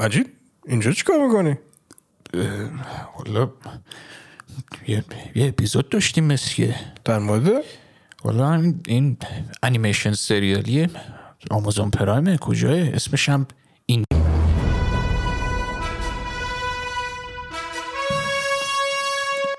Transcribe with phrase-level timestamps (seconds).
[0.00, 0.30] مجید
[0.66, 1.58] اینجا چیکار می‌کنی؟
[3.14, 3.50] حالا
[4.88, 5.04] یه,
[5.34, 6.72] یه اپیزود داشتیم مثل
[7.04, 7.64] در مورد؟
[8.24, 9.16] حالا این, این
[9.62, 10.90] انیمیشن سریالیه
[11.50, 13.46] Amazon Prime کجای؟ اسمش هم
[13.86, 14.04] این.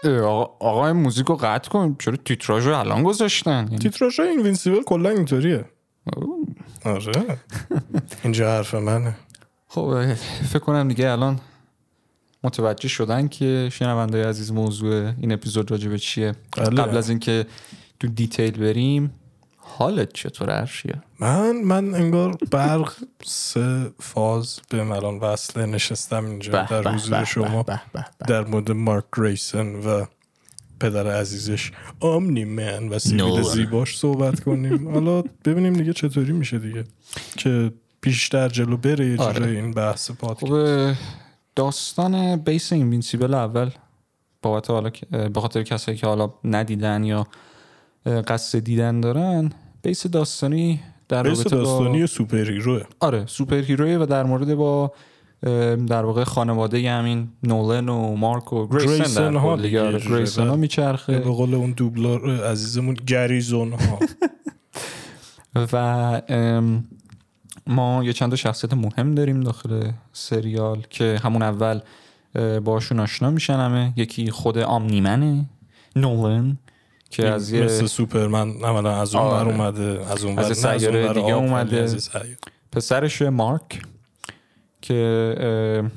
[0.05, 5.09] آقا, آقا این موزیک رو قطع کن چرا تیتراژ رو الان گذاشتن؟ تیتراژ Invincible کلا
[5.09, 5.65] اینطوریه.
[6.85, 7.37] آره.
[8.23, 9.15] اینجا حرف منه.
[9.67, 10.13] خب
[10.49, 11.39] فکر کنم دیگه الان
[12.43, 16.35] متوجه شدن که شنونده عزیز موضوع این اپیزود راجع به چیه.
[16.57, 16.81] بله.
[16.81, 17.45] قبل از اینکه
[17.99, 19.13] تو دیتیل بریم
[19.57, 26.93] حالت چطور ارشیا من من انگار برق سه فاز به الان وصله نشستم اینجا در
[26.93, 27.65] حضور شما.
[28.27, 30.05] در مورد مارک گریسن و
[30.83, 34.87] پدر عزیزش Omni-Man و سیبیل زیباش صحبت کنیم.
[34.93, 36.83] حالا ببینیم دیگه چطوری میشه دیگه.
[37.37, 39.47] که بیشتر جلو بره یه آره.
[39.47, 40.45] این بحث پادکست.
[40.45, 40.93] خب
[41.55, 43.69] داستان base Invincible اول
[44.41, 47.27] بابت حالا به خاطر کسایی که حالا ندیدن یا
[48.05, 52.83] قصد دیدن دارن base داستانی در base رابطه داستانی با superhero ه.
[52.99, 54.93] آره superhero ی و در مورد با
[55.87, 59.99] در واقع خانواده همین نولن و مارک و گریسن ها دیگه آره،.
[59.99, 63.99] گریسن ها به میچرخه قول اون دوبلور عزیزمون گریزون ها
[65.73, 66.21] و
[67.67, 71.79] ما یه چند تا شخصیت مهم داریم داخل سریال که همون اول
[72.63, 75.45] باشون آشنا میشن همه یکی خود آمنیمنه
[75.95, 76.57] نولن
[77.09, 79.45] که از یه مثل سوپرمن اولا از اون آره.
[79.45, 81.97] بر اومده از اون از سیاره دیگه اومده.
[82.71, 83.81] پسرش مارک
[84.83, 85.89] که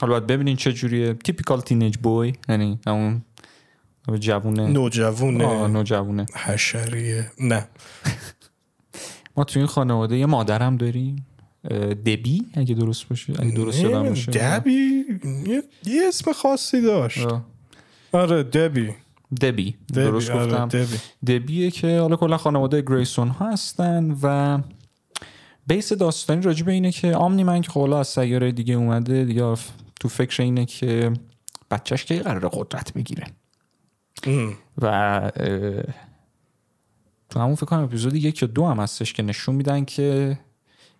[0.00, 1.14] حالا باید ببینین چه جوریه.
[1.14, 3.22] تیپیکال تینیج بوی یعنی همون
[4.18, 4.62] جوونه.
[4.62, 5.66] آه، نوجوونه.
[5.66, 7.30] نوجوونه حشریه.
[7.40, 7.66] نه.
[9.36, 11.26] ما تو این خانواده یه مادرم داریم.
[12.06, 14.08] دبی اگه درست باشه اگه درست نمی‌دونم.
[14.08, 14.30] باشه.
[14.32, 15.04] دبی؟
[15.46, 17.26] یه, یه اسم خاصی داشت.
[17.26, 17.44] آه.
[18.12, 18.86] آره دبی.
[18.86, 18.94] دبی.
[19.40, 20.68] دبی درست آره، گفتم.
[20.68, 20.96] دبی.
[21.26, 24.58] دبیه که حالا کلا خانواده گریسون ها هستن و
[25.66, 29.54] بیس داستانی راجع به اینه که آمنی من که خب از سیاره دیگه اومده دیگه
[30.00, 31.12] تو فکر اینه که
[31.70, 33.26] بچهش که قرار قدرت بگیره.
[34.82, 35.32] و
[37.30, 40.38] تو همون فکر کنم اپیزود یک یا دو هم هستش که نشون میدن که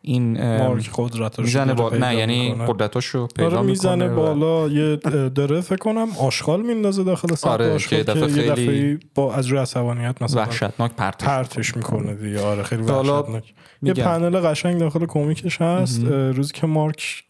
[0.08, 1.90] این مارک قدرتاشو می‌زنه با...
[1.90, 2.54] نه یعنی.
[2.68, 4.96] قدرتاشو پیدا آره می‌زنه بالا یه
[5.28, 9.46] داره فکر کنم آشغال میندازه داخل سطح آره، آشغال که دفعه خیلی دفعه با از
[9.46, 12.40] روی عصبانیت مثلا وحشتناک پرتش پرتش می‌کنه دیگه.
[12.40, 13.54] آره خیلی وحشتناک.
[13.82, 13.94] یه.
[13.94, 16.04] پنل قشنگ داخل کمیکش هست.
[16.04, 17.24] روزی که مارک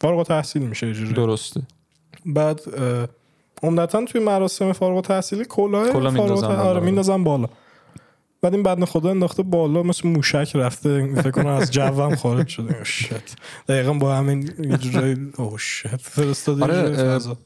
[0.00, 1.62] فارغ التحصیل میشه درسته.
[2.26, 2.60] بعد
[3.62, 6.44] عمدتا توی مراسم فارغ التحصیلی کلاه فارغ.
[6.44, 7.48] آره میندازن بالا.
[8.42, 12.84] بعد این بنده خدا انداخته بالا مثل موشک رفته فکر کنم از جو خارج شده.
[12.84, 13.36] shit.
[13.68, 15.96] دقیقا با همین یه جورایی اوه shit.
[15.96, 17.36] فرستاده آره، جورایی اه، فضا.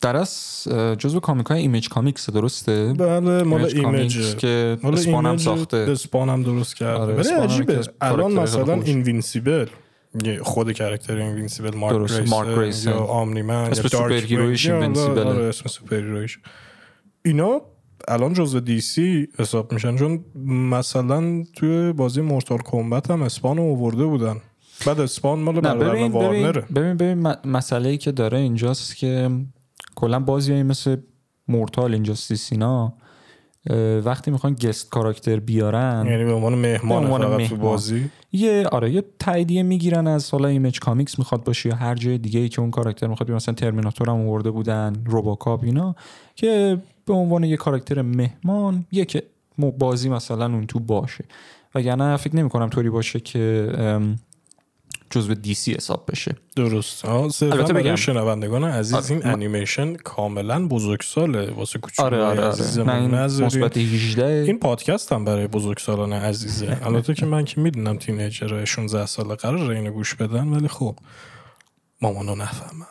[0.00, 0.62] در از
[0.98, 5.76] جزو comic های Image Comics درسته؟ بله مال Image که مال Spawn هم ساخته.
[5.76, 7.00] Spawn هم درست کرده.
[7.00, 7.80] آره، ولی هم عجیبه.
[8.00, 8.74] الان مثلا.
[8.82, 9.66] Invincible
[10.42, 12.90] خود character Invincible مارک گریسن.
[12.90, 14.70] یا Omni-Man اسم یا superhero ییش.
[14.70, 16.38] آره اسم superhero ییش
[17.24, 17.60] اینا
[18.08, 24.04] الان جزو DC حساب میشن چون مثلا توی بازی Mortal Kombat هم Spawn رو آورده
[24.04, 24.36] بودن
[24.86, 29.30] بعد Spawn مال ببین Warner ه ببین, ببین مسئله ای که داره اینجاست که
[29.94, 30.96] کلا بازی مثل
[31.48, 32.92] Mortal Injustice اینا
[33.70, 37.60] اه، وقتی می‌خوان guest character بیارن یعنی به عنوان مهمان عنوان فقط تو مهمان.
[37.60, 42.18] بازی یه آره یه تاییدیه می‌گیرن از حالا Image Comics می‌خواد باشه یا هر جای
[42.18, 43.30] دیگه ای که اون کاراکتر می‌خواد.
[43.30, 45.94] مثلا Terminator هم آورده بودن RoboCop اینا
[46.34, 48.84] که به عنوان یه کاراکتر مهمان
[49.58, 51.24] مو- بازی مثلا اون تو باشه.
[51.74, 53.72] وگرنه فکر نمی کنم طوری باشه که
[55.10, 56.36] جزو دی سی حساب بشه.
[56.56, 57.04] درست.
[57.04, 57.96] البته بگم.
[57.96, 59.10] شنوندگان عزیز آره.
[59.10, 62.84] این انیمیشن کاملا بزرگساله واسه کوچولوی آره آره آره.
[62.84, 63.46] نه این نذارین.
[63.64, 66.78] مثبت 18 این پادکست هم برای بزرگسالان عزیزه.
[66.86, 70.96] البته که من که می‌دونم تینیجر 16 ساله قرار اینو گوش بدن ولی خب
[72.02, 72.86] مامانو نفهمن.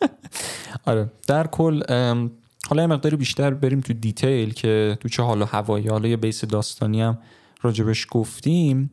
[0.86, 1.82] آره در کل
[2.68, 5.88] حالا یه مقداری بیشتر بریم تو detail که تو چه حال و هوایی.
[5.88, 7.18] حالا یه base داستانی هم
[7.62, 8.90] راجبش گفتیم.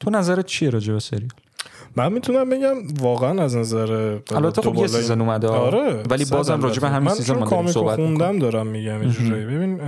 [0.00, 1.28] تو نظرت چیه راجب سریال؟
[1.96, 5.48] من می‌تونم بگم واقعا از نظر البته خب یه season اومده.
[5.48, 6.68] آره ولی بازم البته.
[6.68, 8.38] راجب همین من season comic و صحبت خوندم.
[8.38, 9.80] دارم میگم یه جورایی ببین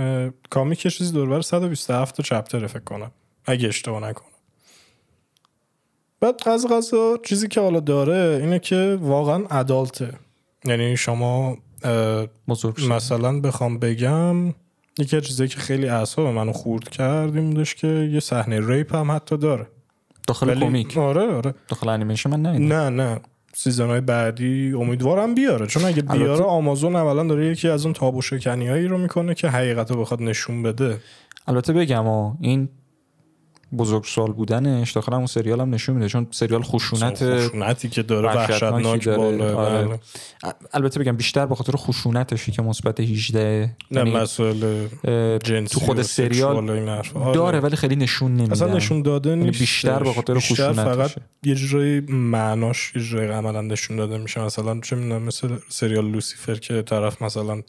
[0.49, 3.11] comic یه چیزی دور بر 127 تا chapter فکر کنم
[3.45, 4.29] اگه اشتباه نکنم.
[6.19, 10.13] بعد از قضا چیزی که حالا داره اینه که واقعا adult ه.
[10.65, 11.57] یعنی شما.
[12.89, 14.35] مثلا بخوام بگم
[14.99, 18.95] یکی از چیزایی که خیلی اعصاب منو خورد کرد این بودش که یه صحنه rape
[18.95, 19.67] هم حتی داره.
[20.27, 20.97] داخل comic.
[20.97, 21.53] آره آره.
[21.67, 23.19] داخل انیمیشن من نه نه نه.
[23.53, 25.67] season های بعدی امیدوارم بیاره.
[25.67, 29.49] چون اگه بیاره آمازون اولا داره یکی از اون تابو شکنی هایی رو می‌کنه که
[29.49, 30.97] حقیقت رو بخواد نشون بده.
[31.47, 32.05] البته بگم
[32.41, 32.69] این
[33.77, 39.07] بزرگسال بودنش داخل همون سریال هم نشون میده چون سریال خشونت خشونتی که داره وحشتناک
[39.07, 39.87] بالا آره.
[39.87, 39.99] بله.
[40.73, 44.89] البته بگم بیشتر به خاطر خشونتشی که مثبت 18 نه یعنی مسئله
[45.65, 47.33] تو خود سریال آره.
[47.33, 51.11] داره ولی خیلی نشون نمیده اصلا نشون داده یعنی نیست بیشتر به خاطر خشونت فقط
[51.43, 56.55] یه جورایی معناش یه جورایی عملا نشون داده میشه مثلا چه می‌دونم مثل سریال لوسیفر
[56.55, 57.61] که طرف مثلا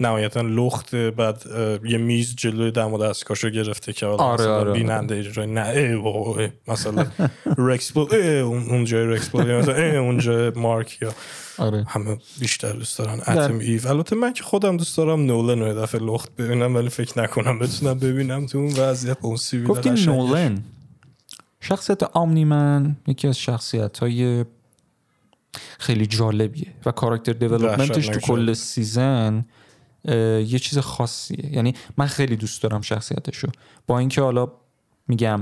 [0.00, 1.42] نهایتا لخت بعد
[1.84, 4.72] یه میز جلوی دم و دستکاشو گرفته که آره آره, آره.
[4.72, 7.06] بیننده اجرای نه ای مثلا
[7.58, 8.14] رکسپول
[8.44, 11.12] اون جای رکسپول مثلا اون جای مارک یا
[11.58, 11.84] آره.
[11.88, 16.00] همه بیشتر دوست دارن اتم ایو البته من که خودم دوست دارم نولن رو دفعه
[16.00, 20.62] لخت ببینم ولی فکر نکنم بتونم ببینم تو اون وضعیت اون سیویل گفتیم نولن
[21.60, 24.44] شخصیت آمنی من یکی از شخصیت های
[25.78, 29.44] خیلی جالبیه و character development ش تو کل season
[30.46, 31.54] یه چیز خاصیه.
[31.54, 33.48] یعنی من خیلی دوست دارم شخصیتشو.
[33.86, 34.48] با اینکه حالا
[35.08, 35.40] میگم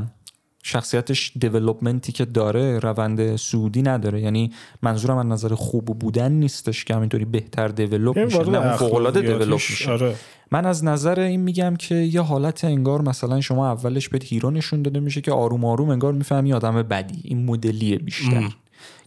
[0.63, 4.21] شخصیتش development ی که داره روند صعودی نداره.
[4.21, 4.53] یعنی
[4.83, 8.51] منظورم از نظر خوب بودن نیستش که همینطوری بهتر develop میشه.
[8.51, 9.91] نه اون فوق العاده develop میشه.
[9.91, 10.15] آره.
[10.51, 14.83] من از نظر این میگم که یه حالت انگار مثلا شما اولش به hero نشون
[14.83, 17.21] داده میشه که آروم آروم انگار می‌فهمی آدم بدی.
[17.25, 18.51] این مدلیه بیشتر.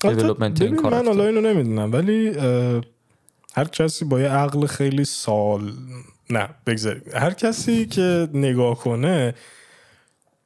[0.02, 1.92] development این من حالا اینو نمی‌دونم.
[1.92, 2.32] ولی
[3.58, 5.74] هر کسی با یه عقل خیلی سال
[6.30, 7.02] نه بگذاریم.
[7.14, 9.34] هر کسی که نگاه کنه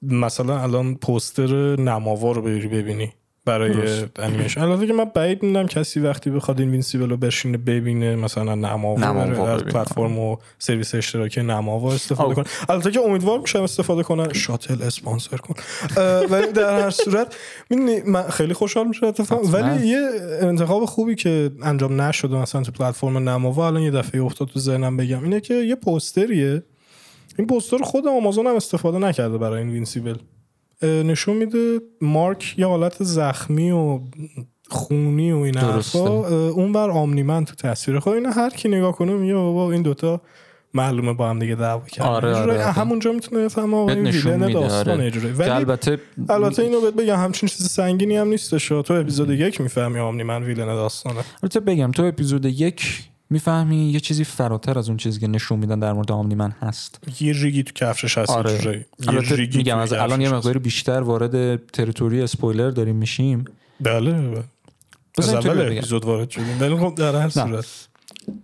[0.01, 3.13] مثلا الان پوستر نماوا رو ببینی.
[3.51, 4.61] برای انیمیشن.
[4.61, 9.63] البته که من بعید می‌دونم کسی وقتی بخواد Invincible رو بشینه ببینه مثلا نماوا از
[9.63, 12.45] پلتفرم و سرویس اشتراکی نماوا استفاده کنه.
[12.69, 14.33] البته که امیدوار میشم استفاده کنه.
[14.33, 15.53] شاتل اسپانسر کن.
[16.29, 17.35] ولی در هر صورت
[18.05, 20.09] من خیلی خوشحال میشم اتفاقا ولی یه
[20.41, 24.97] انتخاب خوبی که انجام نشده مثلا تو پلتفرم نماوا الان یه دفعه افتاد تو ذهنم
[24.97, 26.63] بگم اینه که یه پوستریه.
[27.37, 30.15] این پوستر خود آمازون هم استفاده نکرده برای Invincible
[30.83, 33.99] نشون میده مارک یه حالت زخمی و
[34.69, 36.49] خونی و این حرفا.
[36.49, 40.21] اون بر Omni-Man تو تصویر خود اینا هر کی نگاه کنه میگه بابا این دوتا
[40.73, 42.09] معلومه با هم دیگه دعوا کردن.
[42.09, 42.63] آره آره, آره.
[42.63, 45.05] همونجا می‌تونه بفهمه آقا این villain داستان آره.
[45.05, 45.99] اجرایی ولی البته
[46.29, 48.67] البته اینو بهت بگم همچین چیز سنگینی هم نیستش.
[48.67, 51.23] تو اپیزود یک می‌فهمی Omni-Man villain داستانه.
[51.43, 55.79] البته بگم تو اپیزود یک می‌فهمی؟ یه چیزی فراتر از اون چیزی که نشون میدن
[55.79, 56.99] در مورد Omni-Man هست.
[57.19, 58.85] یه ریگی تو کفشش هست آره.
[58.99, 63.45] یه ریگی میگم از الان یه مقداری بیشتر وارد territory spoiler داریم میشیم.
[63.79, 64.43] بله
[65.17, 67.87] از اول اپیزود وارد شدیم ولی خب در هر صورت.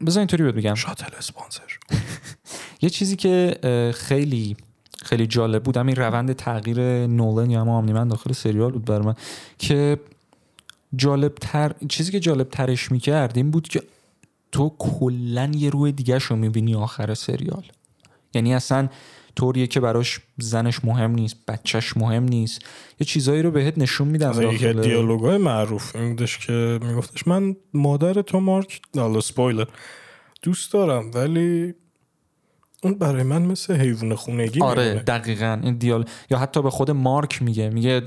[0.05, 0.75] بذار اینطوری بگم.
[0.75, 1.79] شاتل اسپانسر.
[2.81, 3.57] یه چیزی که
[3.95, 4.57] خیلی
[5.03, 9.01] خیلی جالب بود همین روند تغییر نولن یا هم آمنی من داخل سریال بود بر
[9.01, 9.15] من
[9.57, 9.99] که
[10.95, 13.81] جالب تر چیزی که جالب ترش می‌کرد این بود که
[14.51, 17.63] تو کلا یه روی دیگه رو می‌بینی آخر سریال.
[18.33, 18.87] یعنی اصلا
[19.35, 22.61] طوریه که براش زنش مهم نیست بچهش مهم نیست.
[22.99, 27.55] یه چیزایی رو بهت نشون میدن از یکی دیالوگای معروف این بودش که میگفتش من
[27.73, 29.67] مادر تو مارک دالا سپویلر
[30.41, 31.73] دوست دارم ولی
[32.83, 37.41] اون برای من مثل حیوان خونگی آره دقیقا این دیال یا حتی به خود مارک
[37.41, 38.01] میگه میگه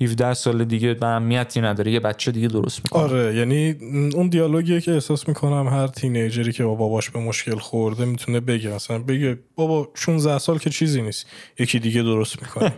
[0.00, 1.92] 17 سال دیگه به اهمیتی نداره.
[1.92, 3.02] یه بچه دیگه درست می‌کنه.
[3.02, 3.70] آره یعنی
[4.14, 8.74] اون دیالوگیه که احساس می‌کنم هر تینیجری که با باباش به مشکل خورده می‌تونه بگه.
[8.74, 11.26] مثلا بگه بابا 16 سال که چیزی نیست.
[11.58, 12.72] یکی دیگه درست می‌کنه.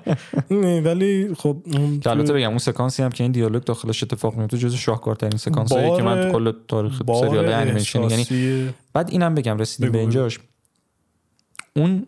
[0.87, 1.56] ولی خب
[2.06, 6.02] البته بگم اون سکانسی هم که این دیالوگ داخلش اتفاق میفته جز شاهکارترین سکانس که
[6.02, 8.26] من کل تاریخ سریال انیمیشن یعنی
[8.92, 10.38] بعد اینم بگم رسیدیم به اینجاش.
[11.76, 12.06] اون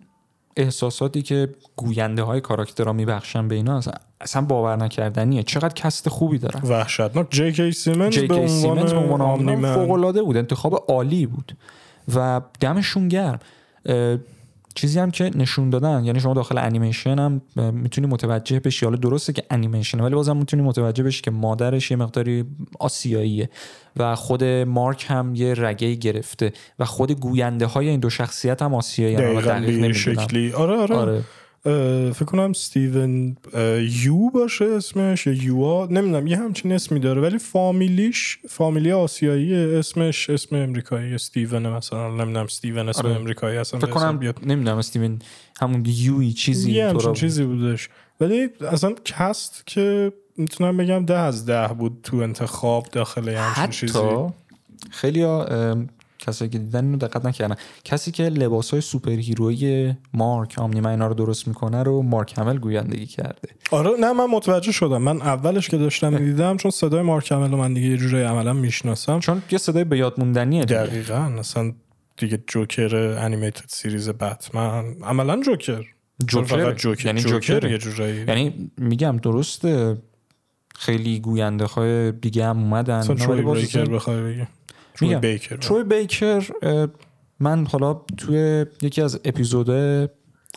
[0.58, 3.80] احساساتی که گوینده های کاراکترها میبخشن به اینا
[4.20, 5.42] اصلا باور نکردنیه.
[5.42, 6.60] چقدر cast خوبی دارن.
[6.68, 7.26] وحشتناک.
[7.30, 8.18] جی کی سیمنز
[8.92, 10.36] به عنوان فوق العاده بود.
[10.36, 11.56] انتخاب عالی بود.
[12.14, 13.38] و دمشون گرم.
[14.78, 18.86] چیزی هم که نشون دادن یعنی شما داخل انیمیشن هم می‌تونی متوجه بشی.
[18.86, 22.44] حالا درسته که انیمیشن ولی بازم می‌تونی متوجه بشی که مادرش یه مقداری
[22.78, 23.50] آسیاییه
[23.96, 28.74] و خود مارک هم یه رگه گرفته و خود گوینده های این دو شخصیت هم
[28.74, 30.52] آسیایی دقیق شکلی.
[30.52, 31.22] آره آره, آره.
[31.62, 33.36] فکر کنم ستیون
[34.02, 40.30] یو باشه اسمش یا یوا نمی‌دونم یه همچین اسمی داره ولی فامیلیش فامیلی آسیایی اسمش
[40.30, 43.16] اسم امریکایی استیون مثلا نمی‌دونم استیون اسم آره.
[43.16, 45.18] امریکایی اصلا فکر کنم نمی‌دونم استیون
[45.60, 47.88] همون یوی چیزی یه همچین چیزی بودش
[48.20, 53.98] ولی اصلا cast که می‌تونم بگم ده از ده بود تو انتخاب داخل همچین چیزی
[54.90, 55.24] خیلی
[56.18, 57.54] کسایی که دیدن اینو دقت نکردن.
[57.84, 62.58] کسی که لباس های superhero ی مارک Omni-Man اینا رو درست می‌کنه رو مارک همل
[62.58, 63.48] گویندگی کرده.
[63.70, 65.02] آره نه من متوجه شدم.
[65.02, 68.52] من اولش که داشتم می‌دیدم چون صدای مارک همل رو من دیگه یه جوری عملا
[68.52, 69.20] می‌شناسم.
[69.20, 71.14] چون یه صدای به یاد موندنیه دقیقاً.
[71.38, 71.72] اصلا
[72.16, 75.84] دیگه جوکر Animated Series Batman عملا جوکر.
[76.26, 76.72] جوکر.
[76.72, 77.06] جوکر.
[77.06, 77.70] یعنی جوکر جوکر.
[77.70, 78.24] یه جورایی.
[78.28, 79.98] یعنی میگم درسته
[80.74, 83.00] خیلی گوینده های دیگه هم اومدن.
[83.00, 84.46] ولی بخوای بگی.
[84.98, 85.20] تروی میگم.
[85.20, 86.48] بیکر تروی بیکر
[87.40, 90.08] من حالا توی یکی از اپیزودهای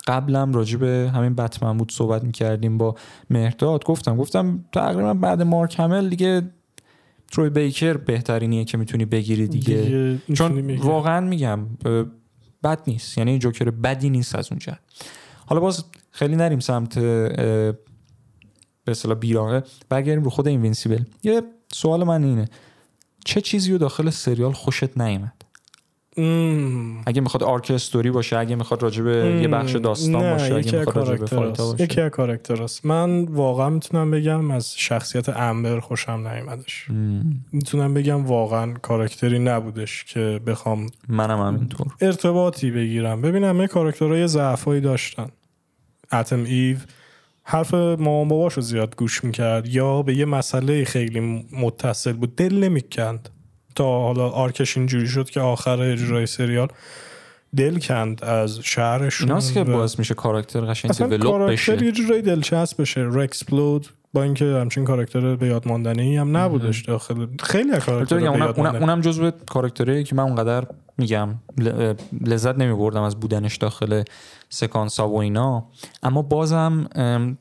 [0.07, 2.95] قبلم راجع به همین بتمن بود صحبت می‌کردیم با
[3.29, 3.83] مهرداد.
[3.83, 6.41] گفتم گفتم تقریبا بعد مارک همل دیگه
[7.31, 10.75] تروی بیکر بهترینیه که می‌تونی بگیری دیگه, دیگه چون بگی.
[10.77, 11.59] واقعا میگم
[12.63, 13.17] بد نیست.
[13.17, 14.77] یعنی جوکر بدی نیست از اونجا
[15.45, 17.77] حالا باز خیلی نریم سمت به
[18.87, 19.63] اصطلاح بیراهه.
[19.89, 21.03] برگردیم رو خود Invincible.
[21.23, 21.41] یه
[21.73, 22.47] سوال من اینه.
[23.25, 25.33] چه چیزی رو داخل سریال خوشت نیومد.
[27.05, 30.95] اگه می‌خواد arc story باشه اگه می‌خواد راجع به یه بخش داستان باشه اگه می‌خواد
[30.95, 31.35] کاراکتراست.
[31.35, 31.83] fight ا باشه.
[31.83, 32.85] یکی از کاراکتراست.
[32.85, 36.87] من واقعا می‌تونم بگم از شخصیت امبر خوشم نیومدش.
[37.51, 43.21] می‌تونم بگم واقعا کاراکتری نبودش که بخوام منم همینطور ارتباطی بگیرم.
[43.21, 45.27] ببینم همه کاراکترهای ضعفایی داشتن.
[46.11, 46.77] اتم ایو
[47.43, 52.35] حرف مامان باباشو زیاد گوش می‌کرد یا به یه مسئله خیلی متصل بود.
[52.35, 53.29] دل نمی‌کند.
[53.75, 56.67] تا حالا arc ش اینجوری شد که آخرای سریال
[57.55, 61.85] دل کند از شهرشون ایناست که باعث میشه کاراکتر قشنگ develop کاراکتر بشه.
[61.85, 63.07] یه جورایی دلچسب بشه.
[63.11, 67.27] Rex Splode با اینکه همچین کاراکتر به یاد ماندنی هم نبودش داخل.
[67.43, 70.67] خیلی کاراکتر به اونم, یاد اونم, جزو کاراکتریه که من اونقدر
[70.97, 71.29] میگم
[72.21, 74.03] لذت نمی بردم از بودنش داخل
[74.53, 75.65] سکانس ها و اینا.
[76.03, 76.87] اما بازم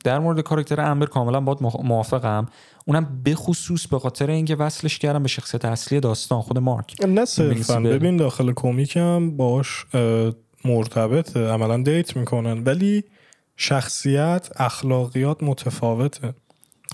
[0.03, 2.45] در مورد کاراکتر امبر کاملا باید موافقم.
[2.85, 6.95] اونم به خصوص به خاطر اینکه وصلش کردم به شخصیت اصلی داستان خود مارک.
[7.07, 7.79] نه صرفا.
[7.79, 10.31] ببین داخل کمیک هم باش اه،
[10.65, 12.63] مرتبطه عملا دیت می‌کنن.
[12.63, 13.03] ولی
[13.57, 16.33] شخصیت اخلاقیات متفاوته.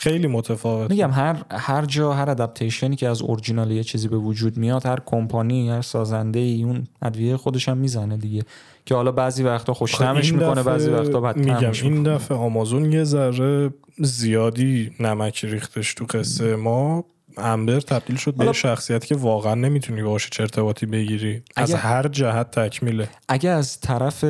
[0.02, 4.58] خیلی متفاوت میگم هر هر جا هر ادپتیشنی که از اورجینال یه چیزی به وجود
[4.58, 8.44] میاد هر کمپانی هر سازنده ای اون ادویه خودش هم می‌زنه دیگه.
[8.86, 12.16] که حالا بعضی وقتا خوشتمش می‌کنه بعضی وقتا خب میگم بدتمش این می‌کنه.
[12.16, 17.06] دفعه آمازون یه ذره زیادی نمک ریختش تو قصه ما.
[17.40, 21.42] امبر تبدیل شد به شخصیتی که واقعا نمی‌تونی باهاش چه ارتباطی بگیری.
[21.56, 23.10] از هر جهت تکمیله.
[23.28, 24.26] اگه از طرف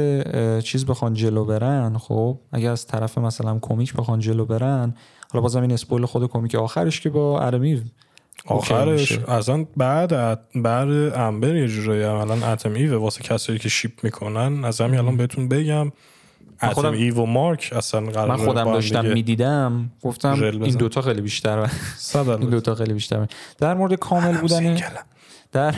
[0.62, 4.94] چیز بخوان جلو برن خب اگه از طرف مثلا کمیک بخوان جلو برن
[5.38, 7.84] حالا بازم این اسپویل خود کمیک آخرش که با ارمی
[8.46, 9.20] آخرش.
[9.20, 10.10] اصلا بعد
[10.56, 15.18] بعد امبر یه جورایی عملا اتم ایو واسه کسایی که شیپ می‌کنن از همین الان
[15.18, 15.92] بهتون بگم
[16.64, 20.76] اتم خودم- ایو و مارک اصلا قرار من خودم داشتم می‌دیدم گفتم این.
[20.76, 21.70] دوتا خیلی بیشتر
[22.16, 23.28] این دوتا خیلی بیشتر
[23.58, 24.78] در مورد کامل بودن
[25.52, 25.76] در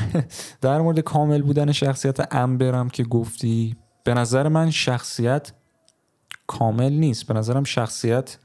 [0.62, 5.52] در مورد کامل بودن شخصیت امبرم که گفتی به نظر من شخصیت
[6.48, 8.38] کامل نیست به نظرم شخصیت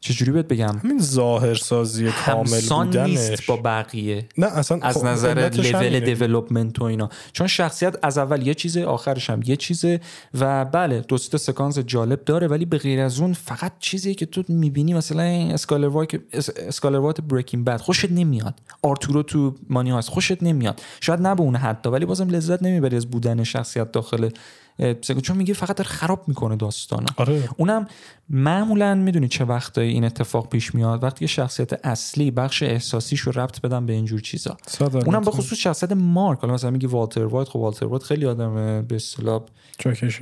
[0.00, 3.08] چجوری بهت بگم؟ همین ظاهرسازی کامل همسان بودنش.
[3.08, 4.28] نیست با بقیه.
[4.38, 6.00] نه اصلا از خب، نظر level.
[6.00, 7.08] development و اینا.
[7.32, 10.00] چون شخصیت از اول یه چیزه آخرش هم یه چیزه
[10.40, 14.14] و بله دو سه تا سکانس جالب داره ولی به غیر از اون فقط چیزیه
[14.14, 16.06] که تو می‌بینی مثلا این اسکایلر،
[16.66, 18.54] اسکایلر وایت Breaking Bad خوشت نمیاد.
[18.82, 20.82] آرتورو تو Money Heist خوشت نمیاد.
[21.00, 24.28] شاید نه به اون حد ولی بازم لذت نمی‌بری از بودن شخصیت داخل.
[25.22, 27.48] چون میگه فقط داره خراب می‌کنه داستانا آره.
[27.56, 27.86] اونم
[28.30, 33.32] معمولا می‌دونی چه وقتایی این اتفاق پیش میاد؟ وقتی که شخصیت اصلی بخش احساسیش رو
[33.32, 34.56] ربط بدن به اینجور چیزا.
[34.80, 35.30] اونم به.
[35.30, 36.40] خصوص شخصیت مارک.
[36.40, 39.42] حالا مثلا میگی والتر وایت خب والتر وایت خیلی آدم به اصطلاح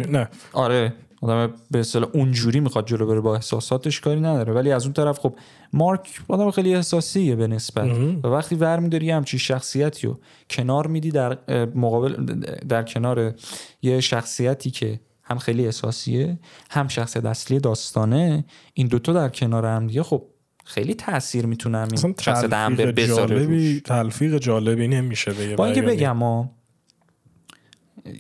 [0.09, 0.29] نه.
[0.53, 0.93] آره.
[1.23, 5.19] آدم به اصطلاح اونجوری می‌خواد جلو بره با احساساتش کاری نداره ولی از اون طرف
[5.19, 5.37] خب
[5.73, 8.21] مارک آدم خیلی احساسیه به نسبت مهم.
[8.25, 10.19] و وقتی ور میداری همچین شخصیتی رو
[10.51, 11.39] کنار میدی در
[11.75, 12.35] مقابل
[12.69, 13.35] در کنار
[13.83, 16.39] یه شخصیتی که هم خیلی احساسیه
[16.71, 18.45] هم شخصیت اصلی داستانه
[18.75, 20.23] این دوتا در کنار هم دیگه خب
[20.65, 25.83] خیلی تاثیر می‌تونه اصلا همین شخصیت هم تلفیق بذاره تلفیق جالبی نمیشه با اینکه.
[25.83, 26.49] بگم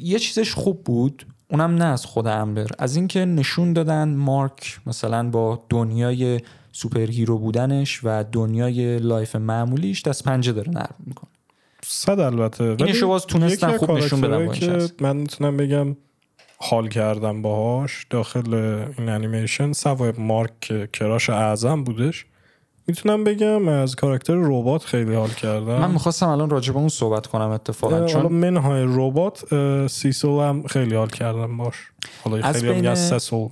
[0.01, 2.67] یه چیزش خوب بود اونم نه از خود امبر.
[2.79, 6.41] از اینکه نشون دادن مارک مثلا با دنیای
[6.73, 11.31] superhero بودنش و دنیای life معمولیش دست پنجه داره نرم می‌کنه.
[11.83, 12.65] صد البته.
[12.65, 14.53] ولی اینشو باز تونستن خوب نشون بدن.
[14.53, 15.97] که من می‌تونم بگم
[16.59, 18.55] حال کردم باهاش داخل
[18.99, 22.27] این انیمیشن سوای مارک crush اعظم بودش.
[22.89, 25.79] می‌تونم بگم از کاراکتر ربات خیلی حال کردم.
[25.79, 30.63] من می‌خواستم الان راجع به اون صحبت کنم اتفاقا چون منهای ربات اه، سیسل هم
[30.67, 31.75] خیلی حال کردم باش.
[32.25, 32.79] حالا از خیلی بین-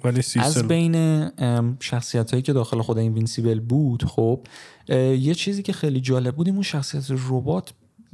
[0.04, 1.30] ولی از سیسل بین
[1.80, 4.40] شخصیت هایی که داخل خود Invincible بود خب
[5.18, 7.72] یه چیزی که خیلی جالب بود این اون شخصیت ربات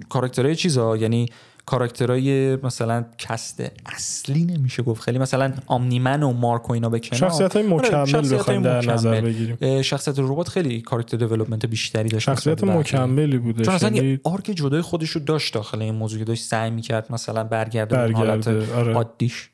[0.09, 1.27] کاراکترهای چیزا یعنی
[1.67, 5.03] کاراکترهای مثلا cast اصلی نمیشه گفت.
[5.03, 7.21] خیلی مثلا Omni-Man و مارک و اینا به کنار.
[7.21, 9.83] شخصیت های مکمل آره، بخوایم در نظر بگیریم.
[9.83, 13.65] شخصیت ربات خیلی کاراکتر development بیشتری داشت شخصیت مکملی بوده.
[13.65, 17.45] چون اصلا یه arc جدای خودش رو داشت داخل این موضوع داشت سعی می‌کرد مثلا
[17.45, 18.27] برگرده, برگرده.
[18.27, 18.95] حالت آره.
[18.95, 19.51] عادیش.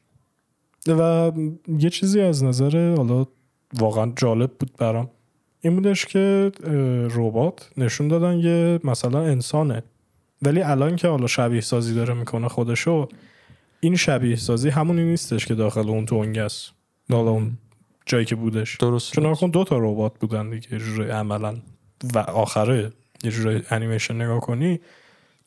[0.89, 1.33] و
[1.79, 3.27] یه چیزی از نظر حالا
[3.79, 5.11] واقعا جالب بود برام.
[5.61, 6.53] این بودش که
[7.15, 9.83] ربات نشون دادن یه مثلا انسانه.
[10.43, 13.09] ولی الان که حالا شبیه سازی داره می‌کنه خودشو
[13.81, 16.73] این شبیه سازی همونی نیستش که داخل اون تونگ است.
[17.11, 17.59] حالا اون
[18.07, 18.77] جایی که بودش.
[18.77, 19.13] درست.
[19.13, 21.57] چون اون دو تا ربات بودن دیگه جوری عملا.
[22.15, 22.93] و آخره
[23.25, 24.81] یه جوری انیمیشن نگاه کنی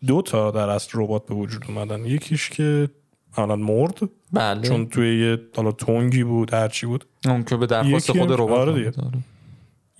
[0.08, 2.06] دو تا در اصل ربات به وجود اومدن.
[2.06, 2.90] یکیش که
[3.38, 4.00] الان مرد
[4.34, 4.62] بله.
[4.62, 7.06] چون توی یه حالا تونگی بود هرچی بود.
[7.26, 8.92] اون که به درخواست خود ربات آره.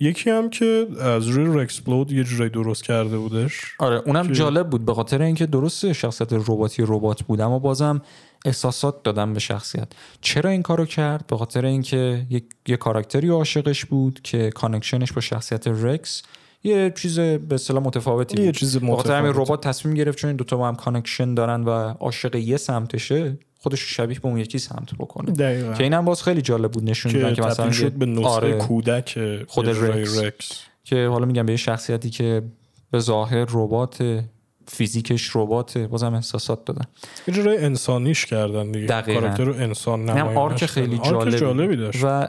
[0.00, 3.60] یکی هم که از روی Rex Splode یه جورایی درست کرده بودش.
[3.78, 4.34] آره اونم که...
[4.34, 8.02] جالب بود به خاطر اینکه درست شخصیت رباتی ربات بود اما بازم
[8.44, 9.88] احساسات دادم به شخصیت.
[10.20, 15.12] چرا این کارو کرد؟ به خاطر اینکه یک یه کاراکتری عاشقش بود که connection ش
[15.12, 16.22] با شخصیت رکس
[16.64, 20.56] یه چیز به اصطلاح متفاوتی یه چیز متفاوتی همین ربات تصمیم گرفت چون این دوتا
[20.56, 25.30] با هم connection دارن و عاشق یه سمتشه خودش شبیه به اون یکی سمت بکنه.
[25.30, 25.72] دقیقا.
[25.72, 29.18] که اینم باز خیلی جالب بود نشون که, که مثلا شد به نسخه آره کودک
[29.48, 30.18] خود رکس.
[30.18, 30.50] رکس.
[30.84, 32.42] که حالا میگم به یه شخصیتی که
[32.90, 34.24] به ظاهر ربات
[34.66, 36.84] فیزیکش ربات بازم احساسات دادن.
[37.28, 38.86] یه جورای انسانیش کردن دیگه.
[38.86, 39.20] دقیقاً.
[39.20, 41.76] کاراکتر رو انسان نمایش arc خیلی جالب جالبی.
[41.76, 42.04] داشت.
[42.04, 42.28] و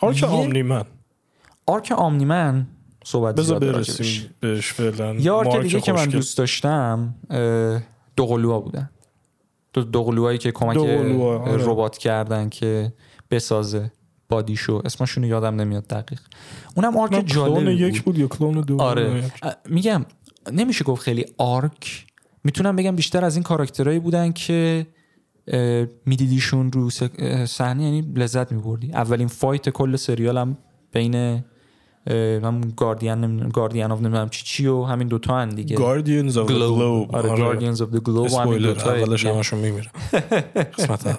[0.00, 0.84] arc Omni-Man.
[1.66, 2.66] arc Omni-Man
[3.04, 5.14] صحبت بذار برسیم بهش فعلا.
[5.14, 7.14] یه arc دیگه که من دوست داشتم
[8.16, 8.90] دوقلوها بودن.
[9.74, 11.64] دوقلوهایی که کمک آره.
[11.64, 12.92] ربات کردن که
[13.30, 13.92] بسازه
[14.28, 14.82] بادیشو.
[14.84, 16.20] اسمشون یادم نمیاد دقیق.
[16.74, 18.18] اونم آرک جالب یک بود.
[18.18, 19.32] یا کلون دو آره.
[19.68, 20.04] میگم
[20.52, 22.06] نمیشه گفت خیلی آرک.
[22.44, 24.86] می‌تونم بگم بیشتر از این کاراکترهایی بودن که
[26.06, 26.90] میدیدیشون رو
[27.46, 28.92] صحنه یعنی لذت میبردی.
[28.92, 30.58] اولین فایت کل سریال هم
[30.92, 31.44] بین
[32.08, 35.76] هم گاردین نمی‌دونم گاردین اف نمی‌دونم چی چی و همین دوتا هن دیگه.
[35.76, 39.90] گاردینز اف دی گلوب آره گاردینز اف دی گلوب همین دوتا اولش همشون میمیره.
[40.78, 41.16] قسمت اول.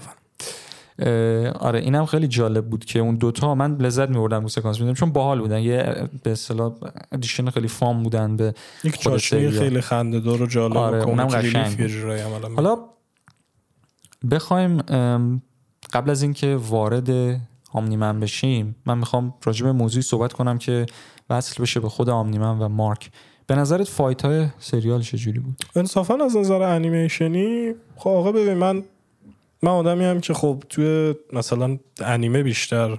[1.60, 4.82] آره اینم خیلی جالب بود که اون دوتا من لذت میبردم اون سکانس.
[4.82, 5.60] میدم چون باحال بودن.
[5.60, 6.74] یه به اصطلاح
[7.12, 11.92] addition خیلی fun بودن به یک چاشنی خیلی خنده دار و جالب آره اونم قشنگ
[12.56, 12.78] حالا
[14.32, 14.78] بخوایم
[15.94, 17.42] قبل از اینکه وارد
[17.74, 20.86] Omni-Man بشیم من می‌خوام راجع به موضوعی صحبت کنم که
[21.30, 23.12] وصل بشه به خود Omni-Man و مارک.
[23.48, 28.84] به نظرت fight های سریال چجوری بود؟ انصافا از نظر انیمیشنی خب آقا ببین من
[29.62, 32.98] من آدمی هم که خب توی مثلا انیمه بیشتر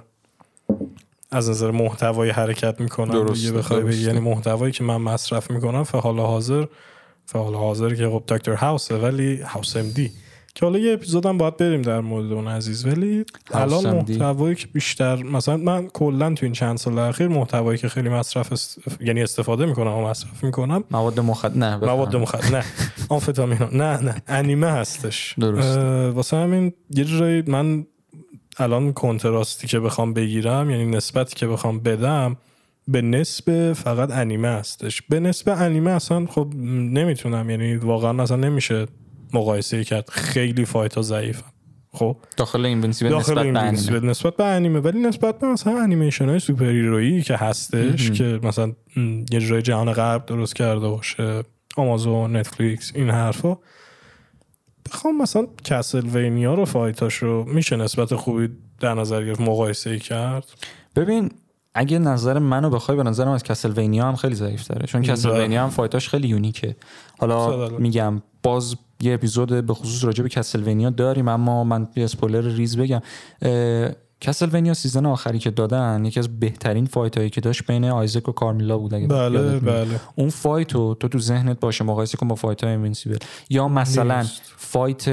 [1.30, 3.10] از نظر محتوای حرکت می‌کنم.
[3.10, 6.66] درست بخوای یعنی محتوایی که من مصرف می‌کنم فحال حاضر
[7.26, 10.10] فحال حاضر که خب دکتر هاوسه ولی هاوس ام دی.
[10.60, 15.22] که حالا یه اپیزودم باید بریم در مورد اون عزیز ولی الان محتوایی که بیشتر
[15.22, 18.78] مثلا من کلا تو این چند سال اخیر محتوایی که خیلی مصرف است...
[19.00, 20.84] یعنی استفاده می‌کنم و مصرف می‌کنم.
[20.90, 22.64] مواد مخدر نه مواد مخدر نه.
[23.08, 24.22] آمفتامین نه نه.
[24.28, 25.34] انیمه هستش.
[25.38, 25.78] درست.
[26.14, 27.86] واسه همین یه جایی من
[28.58, 32.36] الان contrast ی که بخوام بگیرم یعنی نسبتی که بخوام بدم
[32.88, 35.02] به نسب فقط انیمه هستش.
[35.02, 38.86] به نسب انیمه اصلا خب نمی‌تونم یعنی واقعا اصلا نمیشه
[39.34, 40.08] مقایسه کرد.
[40.10, 41.50] خیلی fight ها ضعیفن.
[41.92, 44.00] خب؟ داخل Invincible نسبت به انیمه.
[44.00, 44.80] نسبت به انیمه.
[44.80, 48.72] ولی نسبت به مثلا انیمیشن های superhero یی که هستش که مثلا
[49.30, 51.42] یه جای جهان غرب درست کرده باشه
[51.76, 53.58] آمازون نتفلیکس این حرفا.
[54.86, 58.48] بخوام مثلا Castlevania رو fight اش رو میشه نسبت خوبی
[58.80, 60.44] در نظر گرفت مقایسه کرد؟
[60.96, 61.30] ببین
[61.74, 65.70] اگه نظر منو بخوای به نظرم از Castlevania هم خیلی ضعیف داره چون Castlevania هم
[65.70, 66.76] fight اش خیلی unique ه.
[67.18, 72.40] حالا میگم باز یه اپیزود به خصوص راجع به Castlevania داریم اما من یه اسپویلر
[72.40, 73.00] ریز بگم.
[74.20, 78.32] Castlevania season آخری که دادن یکی از بهترین fight هایی که داشت بین آیزک و
[78.32, 80.00] کارمیلا بود اگه بله بله.
[80.16, 83.18] اون fight تو تو ذهنت باشه مقایسه کن با fight های Invincible
[83.50, 85.08] یا مثلا fight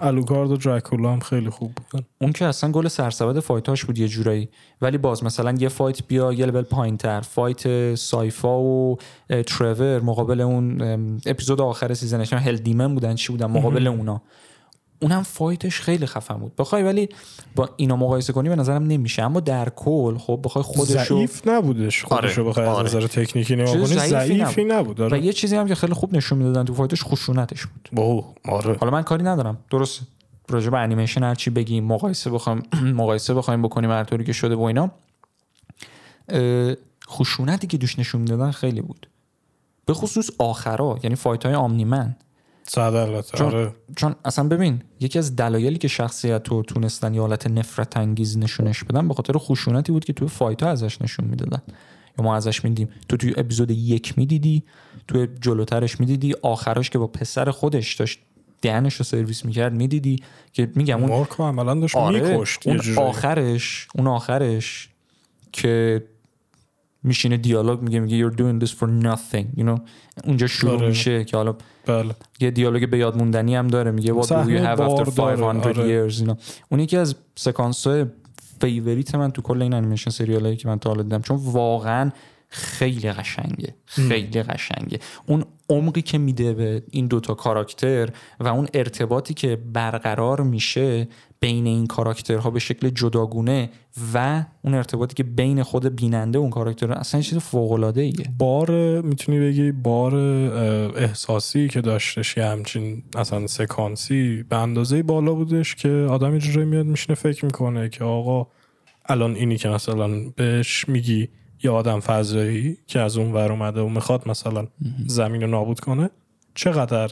[0.00, 2.06] آلوکارد و دراکولا هم خیلی خوب بودن.
[2.20, 4.48] اون که اصلا گل سرسبد fight اش بود یه جورایی.
[4.82, 7.20] ولی باز مثلا یه fight بیا یه لول پایینتر.
[7.20, 8.98] fight سایفا و
[9.46, 10.80] ترور مقابل اون
[11.26, 14.22] اپیزود آخر season ش hell demon بودن چی بودن؟ مقابل اونا.
[15.00, 16.56] اونم fight ش خیلی خفن بود.
[16.56, 17.08] بخوای ولی
[17.56, 19.22] با اینا مقایسه کنی به نظرم نمیشه.
[19.22, 22.50] اما در کل خب بخوای خودشو ضعیف نبودش خودشو آره.
[22.50, 22.88] بخوای آره.
[22.88, 25.00] از نظر تکنیکی نگاه کنی ضعیفی نبود.
[25.00, 25.18] آره.
[25.18, 27.88] و یه چیزی هم که خیلی خوب نشون می‌دادن تو fight ش خشونتش بود.
[27.96, 28.76] اوه آره.
[28.76, 29.58] حالا من کاری ندارم.
[29.70, 30.00] درست.
[30.48, 32.62] راجع به انیمیشن هر چی بگیم مقایسه بخوایم
[33.00, 34.90] مقایسه بخوایم بکنیم هر طوری که شده و اینا.
[37.08, 39.06] خشونتی که توش نشون می‌دادن خیلی بود.
[39.86, 42.16] به خصوص آخرا یعنی fight های Omni-Man.
[42.72, 43.74] صد چون, آره.
[43.96, 48.84] چون اصلا ببین یکی از دلایلی که شخصیت رو تونستن یه حالت نفرت انگیز نشونش
[48.84, 51.62] بدن به خاطر خشونتی بود که توی fight ها ازش نشون می‌دادن.
[52.18, 52.88] یا ما ازش میدیم.
[53.08, 54.62] تو توی اپیزود یک می‌دیدی
[55.08, 58.18] توی جلوترش می‌دیدی آخرش که با پسر خودش داشت
[58.62, 60.16] دهنش رو سرویس می‌کرد می‌دیدی
[60.52, 64.88] که میگم اون مارکو عملا داشت آره میکشت اون آخرش اون آخرش
[65.52, 66.04] که
[67.02, 69.80] میشینه دیالوگ میگه میگه you're doing this for nothing you know
[70.24, 70.88] اونجا شروع آره.
[70.88, 71.54] میشه که حالا
[71.86, 72.14] بله.
[72.40, 76.08] یه دیالوگ به یاد موندنی هم داره میگه what do you have after 500 آره.
[76.08, 76.36] years you know.
[76.68, 78.06] اون یکی از سکانس های
[78.60, 82.10] favorite من تو کل این انیمیشن سریال هایی که من تا حالا دیدم چون واقعا
[82.48, 88.08] خیلی قشنگه خیلی قشنگه اون عمقی که میده به این دوتا کاراکتر
[88.40, 91.08] و اون ارتباطی که برقرار میشه
[91.40, 93.70] بین این کاراکترها به شکل جداگونه
[94.14, 99.00] و اون ارتباطی که بین خود بیننده اون کاراکتر اصلا چیز فوق العاده ایه بار
[99.00, 100.14] می‌تونی بگی بار
[100.96, 106.86] احساسی که داشتش یه همچین اصلا سکانسی به اندازه بالا بودش که آدم اینجوری میاد
[106.86, 108.46] میشنه فکر می‌کنه که آقا
[109.06, 111.28] الان اینی که مثلا بهش میگی
[111.62, 114.66] یه آدم فضایی که از اون ور اومده و می‌خواد مثلا
[115.06, 116.10] زمین رو نابود کنه
[116.54, 117.10] چقدر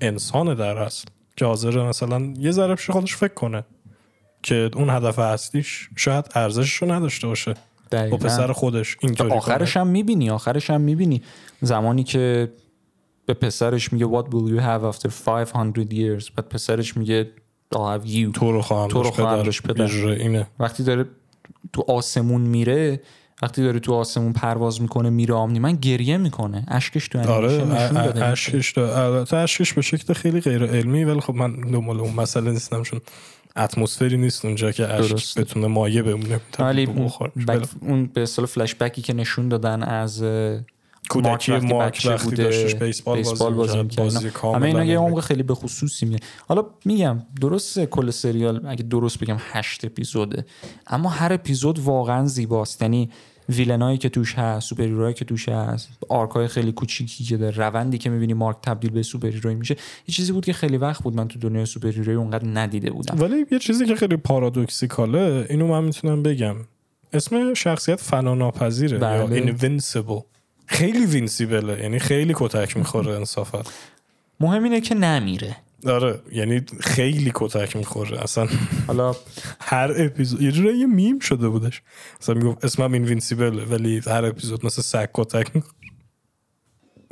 [0.00, 1.06] انسان در اصل.
[1.36, 3.64] که حاضر مثلا یه ذره خودش فکر کنه
[4.42, 7.54] که اون هدف اصلیش شاید ارزشش رو نداشته باشه.
[8.10, 11.22] با پسر خودش اینطوری آخرش هم می‌بینی آخرش هم می‌بینی.
[11.60, 12.52] زمانی که
[13.26, 16.30] به پسرش میگه what will you have after 500 years?
[16.36, 17.30] بعد پسرش میگه
[17.74, 18.32] I'll have you.
[18.34, 20.08] تو رو خواهم تو رو خواهم پدر.
[20.08, 20.46] اینه.
[20.58, 21.04] وقتی داره
[21.72, 23.00] تو آسمون میره
[23.42, 26.64] وقتی داره تو آسمون پرواز می‌کنه میره آمنی من گریه می‌کنه.
[26.68, 32.00] اشکش تو آره اشکش البته اشکش به شکل خیلی غیر علمی ولی خب من دنبال
[32.00, 33.00] اون مسئله نیستم چون
[33.56, 36.88] اتمسفری نیست اونجا که اشک بتونه مایه بمونه ولی
[37.80, 40.24] اون به اصطلاح فلش بکی که نشون دادن از
[41.10, 45.54] کودکی مارک وقتی بوده داشتش بیسبال, بیسبال بازی, بازی همه اینا یه عمق خیلی به
[45.54, 46.16] خصوصی
[46.48, 50.46] حالا میگم درست کل سریال اگه درست بگم هشت اپیزوده.
[50.86, 52.82] اما هر اپیزود واقعا زیباست.
[52.82, 53.10] یعنی
[53.48, 57.56] villain ایی که توش هست سوپر که توش هست arc ای خیلی کوچیکی که داره
[57.56, 59.76] روندی که می‌بینی مارک تبدیل به سوپر میشه
[60.08, 63.20] یه چیزی بود که خیلی وقت بود من تو دنیای سوپر اونقدر ندیده بودم.
[63.20, 66.56] ولی یه چیزی که خیلی paradoxical ه اینو من می‌تونم بگم.
[67.12, 69.36] اسم شخصیت فناناپذیره بله.
[69.36, 70.22] یا invincible.
[70.66, 73.62] خیلی vincible ه یعنی خیلی کتک می‌خوره انصافا.
[74.40, 75.56] مهم اینه که نمیره.
[75.86, 78.48] آره یعنی خیلی کتک می‌خوره اصلا.
[78.86, 79.14] حالا
[79.60, 81.82] هر اپیزود یه جوری یه میم شده بودش.
[82.20, 85.50] مثلا می‌گفت اسمم Invincible ولی هر اپیزود مثل سگ کتک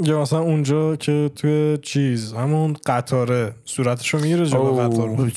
[0.02, 5.32] یا مثلا اونجا که توی چیز همون قطاره صورتشو می‌گیره جلو قطار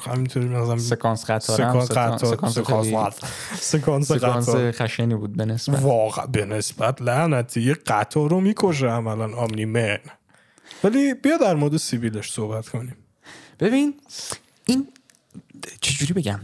[0.00, 1.56] همینطوری مثلا سکانس قطار.
[1.56, 3.14] سکانس قطار.
[3.54, 4.72] سکانس قطار.
[4.72, 5.82] خشنی بود به نسبت.
[5.82, 7.62] واقعا به نسبت لعنتی.
[7.62, 9.98] یه قطار رو می‌کشه عملا آمنی من.
[10.84, 12.96] ولی بیا در مورد سیبیلش صحبت کنیم.
[13.60, 13.94] ببین
[14.66, 14.88] این
[15.80, 16.40] چجوری بگم؟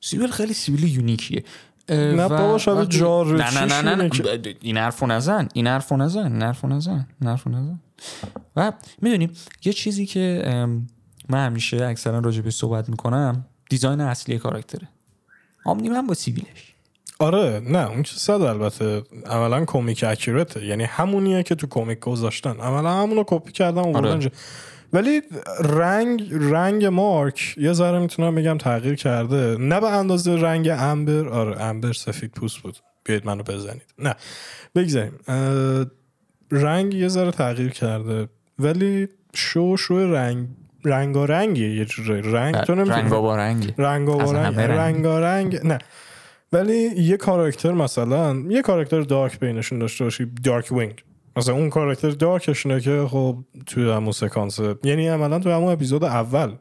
[0.00, 1.44] سیبیل خیلی سیبیل یونیکیه.
[1.88, 6.42] نه بابا شاید جار نه نه نه نه, این حرفو نزن این حرفو نزن این
[6.42, 7.80] حرفو نزن این حرفو نزن.
[8.56, 8.72] و
[9.02, 9.32] می‌دونیم
[9.64, 10.42] یه چیزی که
[11.28, 14.88] من همیشه اکثرا راجع به صحبت می‌کنم دیزاین اصلی کاراکتره.
[15.64, 16.74] آمنی من با سیبیلش.
[17.20, 19.02] آره نه اون که صد البته.
[19.26, 22.56] عملا کمیک اکیورته یعنی همونیه که تو کمیک گذاشتن.
[22.60, 24.30] عملا همونو کپی کردن آره.
[24.92, 25.22] ولی
[25.60, 29.56] رنگ رنگ مارک یه ذره می‌تونم بگم تغییر کرده.
[29.60, 31.28] نه به اندازه رنگ امبر.
[31.28, 32.76] آره امبر سفید پوست بود.
[33.04, 33.94] بیاید منو بزنید.
[33.98, 34.14] نه
[34.74, 35.18] بگذاریم.
[36.50, 38.28] رنگ یه ذره تغییر کرده.
[38.58, 40.48] ولی شو شو رنگ.
[40.84, 45.06] رنگیه یه جوری رنگ تو رنگ با رنگ رنگ رنگ.
[45.06, 45.78] رنگ نه.
[46.52, 51.04] ولی یه کاراکتر مثلا یه کاراکتر دارک بینشون داشته باشی دارک وینگ.
[51.36, 56.52] مثلا اون کاراکتر دارکشونه که خب توی همون سکانس یعنی عملا توی همون اپیزود اول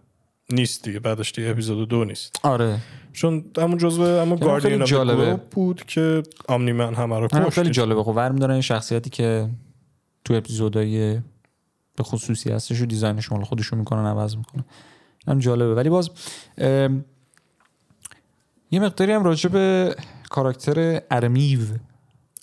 [0.50, 2.40] نیست دیگه بعدش دیگه اپیزود دو نیست.
[2.44, 2.78] آره.
[3.14, 5.40] چون همون جزو همون گاردین جالبه.
[5.52, 7.50] بود که آمنی من همه رو کشت.
[7.50, 8.04] خیلی جالبه.
[8.04, 9.50] خب ورم دارن شخصیتی که
[10.26, 11.20] تو اپیزودهای
[11.96, 14.66] به خصوصی هستش و design ش مال خودشون می‌کنن عوض می‌کنن.
[15.28, 15.76] هم جالبه.
[15.76, 16.10] ولی باز
[18.72, 19.96] یه مقداری هم راجع به
[20.30, 21.60] کاراکتر ارمیو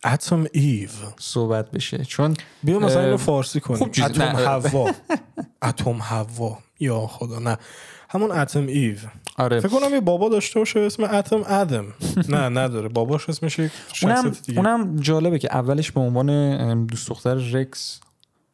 [0.05, 0.89] Atom Eve.
[1.19, 2.05] صحبت بشه.
[2.05, 3.83] چون بیا مثلا اینو فارسی کنیم.
[3.83, 4.91] اتم حوا.
[5.69, 6.59] اتم حوا.
[6.81, 7.59] یا خدا نه.
[8.09, 8.97] همون Atom Eve.
[9.37, 9.61] آره.
[9.61, 11.85] فکر کنم یه بابا داشته باشه اسم اتم آدم
[12.29, 12.89] نه نداره.
[12.89, 13.61] باباش اسمش
[14.03, 14.59] اونم دیگه.
[14.59, 18.01] اونم جالبه که اولش به عنوان دوست دختر رکس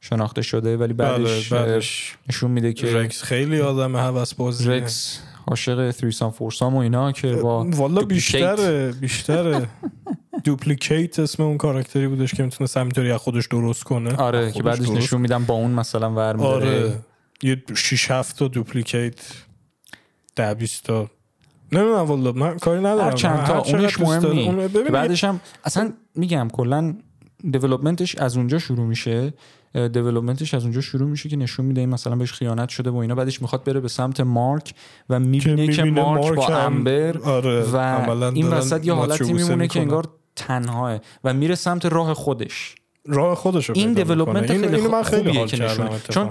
[0.00, 5.20] شناخته شده ولی بعدش, بله بعدش نشون میده که رکس خیلی آدم هوس بازی رکس
[5.46, 9.68] عاشق سام فورسام و اینا که با والا بیشتره بیشتره.
[10.44, 14.16] دوپلیکیت اسم اون کاراکتری بودش که می‌تونه همینطوری از خودش درست کنه.
[14.16, 16.98] آره که بعدش نشون میدم با اون مثلا ور آره.
[17.42, 19.14] یه 6 7 تا دوپلیکیت
[20.36, 21.10] 10 20 تا.
[21.72, 23.04] نمی‌دونم والا من کاری ندارم.
[23.04, 24.68] هر چند تا اونش مهم نیست.
[24.90, 26.94] بعدش هم اصلا میگم کلا
[27.50, 29.32] دیولپمنتش از اونجا شروع میشه.
[29.74, 33.14] دیولپمنتش از اونجا شروع میشه که نشون میده این مثلا بهش خیانت شده و اینا.
[33.14, 34.74] بعدش می‌خواد بره به سمت مارک
[35.10, 37.76] و می‌بینه که, مارک, مارک با امبر آره و
[38.34, 42.74] این وسط یه حالتی میمونه که انگار تنهاه و میره سمت راه خودش.
[43.06, 45.48] راه خودش این دیولپمنت خیلی, خیلی, من خیلی حال
[46.10, 46.30] چون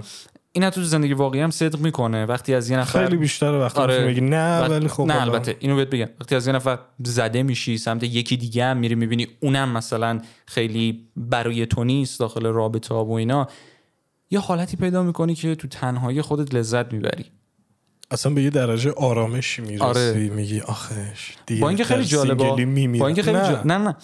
[0.52, 2.26] این تو زندگی واقعی هم صدق می‌کنه.
[2.26, 4.08] وقتی از یه نفر خیلی بیشتر وقتی آره.
[4.08, 6.10] میگی نه ولی خب نه البته اینو بهت بگم.
[6.20, 11.08] وقتی از یه نفر زده میشی سمت یکی دیگه هم میری می‌بینی اونم مثلا خیلی
[11.16, 13.48] برای تو نیست داخل رابطه ها و اینا.
[14.32, 17.26] یه حالتی پیدا می‌کنی که تو تنهایی خودت لذت می‌بری.
[18.12, 19.84] اصلا به یه درجه آرامشی می‌رسی.
[19.84, 20.14] آره.
[20.14, 22.68] میگی آخش با اینکه خیلی جالبه.
[23.00, 23.62] با اینکه خیلی نه.
[23.66, 23.96] نه نه.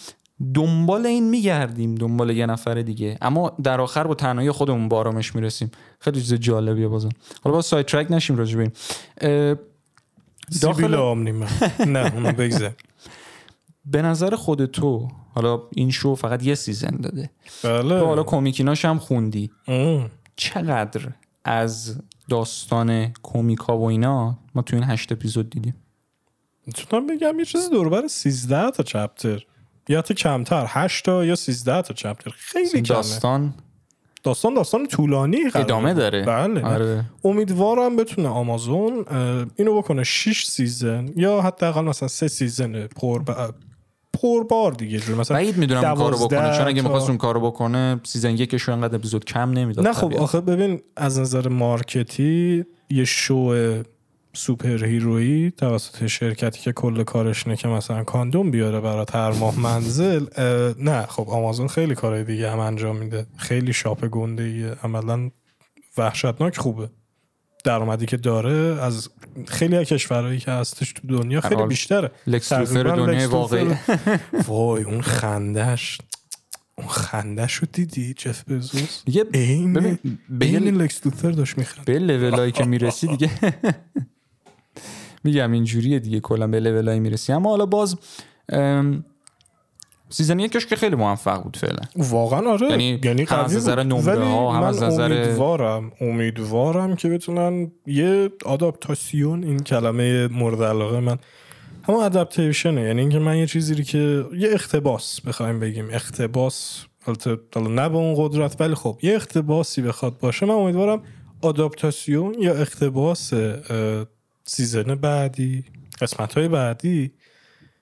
[0.54, 3.18] دنبال این میگردیم دنبال یه نفر دیگه.
[3.22, 5.72] اما در آخر با تنهایی خودمون با آرامش می‌رسیم.
[6.00, 7.10] خیلی چیز جالبیه بازم.
[7.44, 8.72] حالا ما sidetrack نشیم راجع به
[10.62, 10.96] داخل
[11.88, 12.74] نه اونو بگذار.
[13.86, 17.30] به نظر خود تو حالا این شو فقط یه season داده.
[17.64, 18.00] بله.
[18.00, 19.52] تو حالا کمیک ایناش هم خوندی.
[20.36, 21.12] چقدر
[21.44, 25.76] از داستان کمیکا و اینا ما تو این هشت اپیزود دیدیم؟
[26.68, 29.46] می‌تونم بگم یه چیزی دور 13 تا chapter.
[29.90, 32.32] یا تا کمتر 8 تا یا 13 تا chapter.
[32.38, 32.82] خیلی کمه.
[32.82, 33.54] داستان؟
[34.24, 36.24] داستان داستان طولانی ادامه داره.
[36.24, 36.66] بله.
[36.66, 37.06] آره.
[37.24, 39.06] امیدوارم بتونه آمازون
[39.56, 43.22] اینو بکنه 6 season یا حداقل مثلا 3 season پر
[44.14, 45.00] پربار دیگه.
[45.00, 46.58] جور مثلا بعید می‌دونم اون کارو بکنه.
[46.58, 46.82] چون اگه.
[46.82, 51.20] می‌خواست اون کارو بکنه season یکش انقدر اپیزود کم نمی‌داد نه خب آخه ببین از
[51.20, 53.56] نظر market ی یه show
[54.36, 59.60] superhero یی توسط شرکتی که کل کارش نه که مثلا کاندوم بیاره برای هر ماه
[59.60, 60.26] منزل
[60.80, 63.26] نه خب آمازون خیلی کارهای دیگه هم انجام میده.
[63.38, 65.32] خیلی شاپ گنده ایه عملا
[65.98, 66.90] وحشتناک خوبه.
[67.64, 69.10] درآمدی که داره از
[69.48, 72.12] خیلی از کشورهایی که هستش تو دنیا خیلی بیشتره.
[72.28, 73.76] لکس دنیای واقعی.
[74.48, 75.98] وای اون خندش
[76.78, 79.98] اون خنده شو دیدی جف بزوس؟ دیگه این
[80.42, 83.32] این لکس داشت میخند به لولایی که می‌رسی دیگه.
[85.26, 87.34] میگم اینجوریه دیگه کلا به لولای می‌رسی.
[87.34, 87.96] اما حالا باز
[90.10, 91.82] season یکش که خیلی موفق بود فعلا.
[91.96, 92.70] واقعا آره.
[92.70, 98.30] یعنی, یعنی هم از نظر نمره ها هم از نظر امیدوارم امیدوارم که بتونن یه
[98.46, 101.18] آداپتاسیون این کلمه مورد علاقه من
[101.84, 105.88] همون adaptation ه یعنی اینکه من یه چیزی که یه اقتباس بخوایم بگیم.
[105.92, 110.46] اقتباس البته نه به اون قدرت ولی خب یه اقتباسی بخواد باشه.
[110.46, 111.02] من امیدوارم
[111.42, 113.34] آداپتاسیون یا اقتباس
[114.48, 115.64] season بعدی
[116.02, 117.12] قسمت های بعدی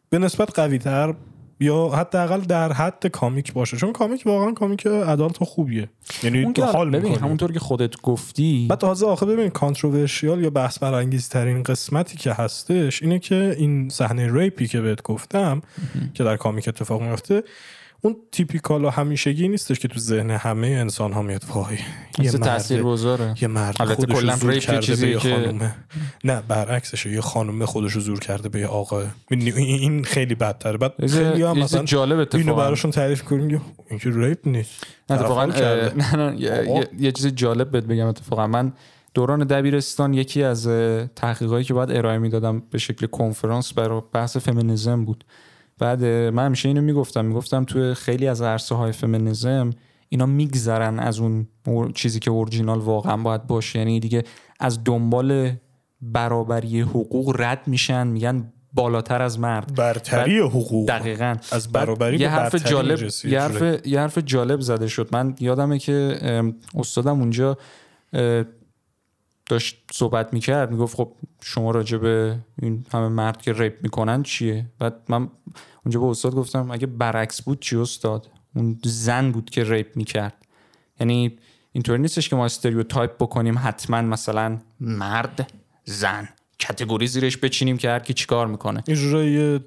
[0.09, 1.13] به نسبت قوی تر
[1.59, 3.77] یا حداقل در حد کامیک باشه.
[3.77, 5.89] چون کامیک واقعا کامیک adult و خوبیه.
[6.23, 8.67] یعنی تو حال ببین همونطور که خودت گفتی.
[8.69, 13.89] بعد تازه آخه ببین controversial یا بحث برانگیز ترین قسمتی که هستش اینه که این
[13.89, 15.61] صحنه rape ی که بهت گفتم
[16.13, 17.43] که در کامیک اتفاق میفته
[18.05, 21.43] اون typical و همیشگی نیستش که تو ذهن همه انسان ها میاد.
[21.53, 21.77] وای
[22.19, 25.75] یه تاثیر گذاره یه مرد البته کلا rape چیزی که خانومه.
[26.23, 29.03] نه برعکسشه یه خانومه خودش رو زور کرده به یه آقا.
[29.29, 30.77] این خیلی بدتره.
[30.77, 34.87] بعد خیلی هم مثلا جالب اتفاقا اینو براشون تعریف کنیم این که ریپ نیست.
[35.09, 38.47] اتفاقا نه نه یه چیز جالب بهت بگم اتفاقا.
[38.47, 38.73] من
[39.13, 40.67] دوران دبیرستان یکی از
[41.15, 45.23] تحقیقاتی که باید ارائه می‌دادم به شکل کنفرانس برای بحث فمینیسم بود.
[45.83, 49.69] بعد من همیشه اینو می‌گفتم می‌گفتم توی خیلی از عرصه های فمینیزم
[50.09, 51.47] اینا میگذرن از اون
[51.95, 53.79] چیزی که اورجینال واقعا باید باشه.
[53.79, 54.23] یعنی دیگه
[54.59, 55.51] از دنبال
[56.01, 59.75] برابری حقوق رد میشن میگن بالاتر از مرد.
[59.75, 60.87] برتری حقوق.
[60.87, 61.35] دقیقا.
[61.51, 65.09] از برابری یه حرف جالب یه حرف, یه حرف جالب زده شد.
[65.11, 66.19] من یادمه که
[66.75, 67.57] استادم اونجا
[69.45, 74.65] داشت صحبت می‌کرد می‌گفت خب شما راجع به این همه مرد که ریپ می‌کنن چیه؟
[74.79, 75.29] بعد من
[75.85, 80.33] اونجا به استاد گفتم اگه برعکس بود چی استاد؟ اون زن بود که rape می‌کرد.
[80.99, 81.37] یعنی
[81.71, 85.51] اینطوری نیستش که ما stereotype بکنیم حتما مثلا مرد
[85.85, 86.29] زن.
[86.67, 88.83] category زیرش بچینیم که هر کی چیکار می‌کنه.
[88.87, 89.59] اجرای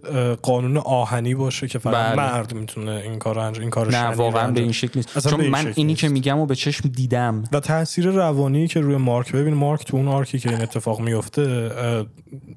[0.43, 2.17] قانون آهنی باشه که فقط بله.
[2.17, 5.29] مرد می‌تونه این کارو انجام این کارو نه واقعا به این شکل نیست.
[5.29, 7.45] چون من اینی که میگم و به چشم دیدم.
[7.53, 11.01] و تاثیر روانی که روی مارک ببین مارک تو اون arc ی که این اتفاق
[11.01, 11.71] میفته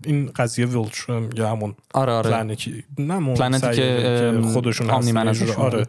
[0.05, 2.29] این قضیه Viltrum یا همون آره آره.
[2.29, 5.85] planet ی نه که خودشون آره.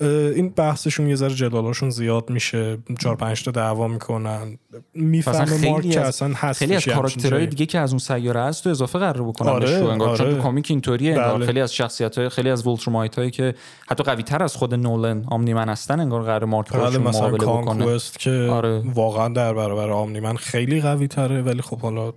[0.00, 4.58] این بحثشون یه ذره جدالاشون زیاد میشه چهار پنج تا دعوا می‌کنن
[4.94, 8.70] می‌فهمه مارک که اصلا هست خیلی از کاراکترهای دیگه که از اون سیاره هست تو
[8.70, 10.18] اضافه قرار بکنن آره، انگار آره.
[10.18, 11.46] چون تو کامیک اینطوریه بله.
[11.46, 13.54] خیلی از شخصیت های خیلی از Viltrumite هایی که
[13.88, 17.64] حتی قوی تر از خود Nolan Omni-Man هستن انگار قرار مارک بله مثلا مقابله بکنه
[17.64, 18.82] Conquest که آره.
[18.94, 22.12] واقعا در برابر Omni-Man خیلی قوی تره ولی خب حالا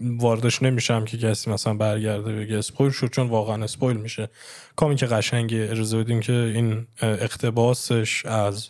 [0.00, 4.28] واردش نمیشم که کسی مثلا برگرده بگه spoil شد چون واقعا spoil میشه
[4.76, 8.68] کامیک قشنگی اجازه بدیم که این اقتباسش از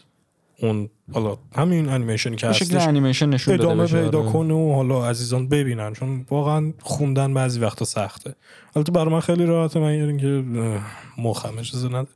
[0.58, 4.32] اون حالا همین انیمیشنی که هستش انیمیشن نشون ادامه پیدا آره.
[4.32, 8.34] کنه و حالا عزیزان ببینن چون واقعا خوندن بعضی وقتا سخته.
[8.76, 10.86] البته برای من خیلی راحته من که اه،
[11.18, 12.08] مخم اجازه نده.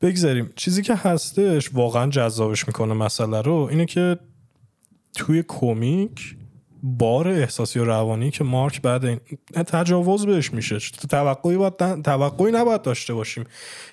[0.00, 0.52] بگذاریم.
[0.56, 4.18] چیزی که هستش واقعا جذابش می‌کنه مسئله رو اینه که
[5.16, 6.36] توی کمیک
[6.86, 9.20] بار احساسی و روانی که مارک بعد این
[9.54, 10.78] تجاوز بهش میشه.
[11.10, 13.44] توقعی باید توقعی نباید داشته باشیم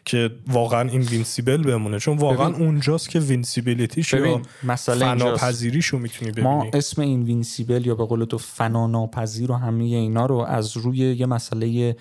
[0.06, 1.99] که واقعا این invincible بمونه.
[1.99, 2.65] چون واقعا ببین.
[2.65, 4.41] اونجاست که invincibility ش یا
[4.78, 6.47] فناناپذیریشو می‌تونی ببینی.
[6.47, 10.97] ما اسم این invincible یا به قول تو فناناپذیر و همه اینا رو از روی
[10.97, 11.95] یه مسئله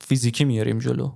[0.00, 1.10] فیزیکی میاریم جلو.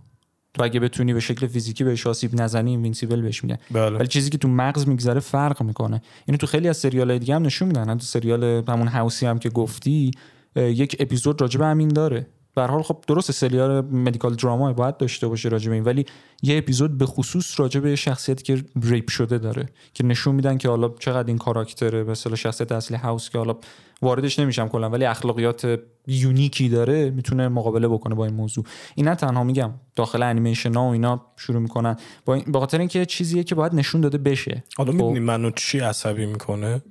[0.57, 3.59] تو اگه بتونی به شکل فیزیکی بهش آسیب نزنی invincible بهش میگن.
[3.71, 3.99] بله.
[3.99, 6.03] ولی چیزی که تو مغز میگذره فرق می‌کنه.
[6.27, 7.99] اینو تو خیلی از سریال دیگه هم نشون میدن.
[7.99, 10.11] تو سریال همون هاوسی هم که گفتی
[10.57, 12.27] یک اپیزود راجع به همین داره.
[12.57, 16.07] به حال خب درست سریال medical drama باید داشته باشه راجع به این ولی
[16.43, 20.69] یه اپیزود به خصوص راجع به شخصیتی که rape شده داره که نشون میدن که
[20.69, 23.57] حالا چقدر این کاراکتره مثلا شخصیت اصلی هاوس که حالا
[24.03, 28.65] واردش نمیشم کلا ولی اخلاقیات unique ی داره می‌تونه مقابله بکنه با این موضوع.
[28.95, 31.97] این نه تنها میگم داخل انیمیشن ها و اینا شروع می‌کنن.
[32.25, 34.65] با این- به خاطر اینکه چیزیه که باید نشون داده بشه.
[34.77, 34.97] حالا خب.
[34.97, 36.83] می‌دونی منو چی عصبی می‌کنه؟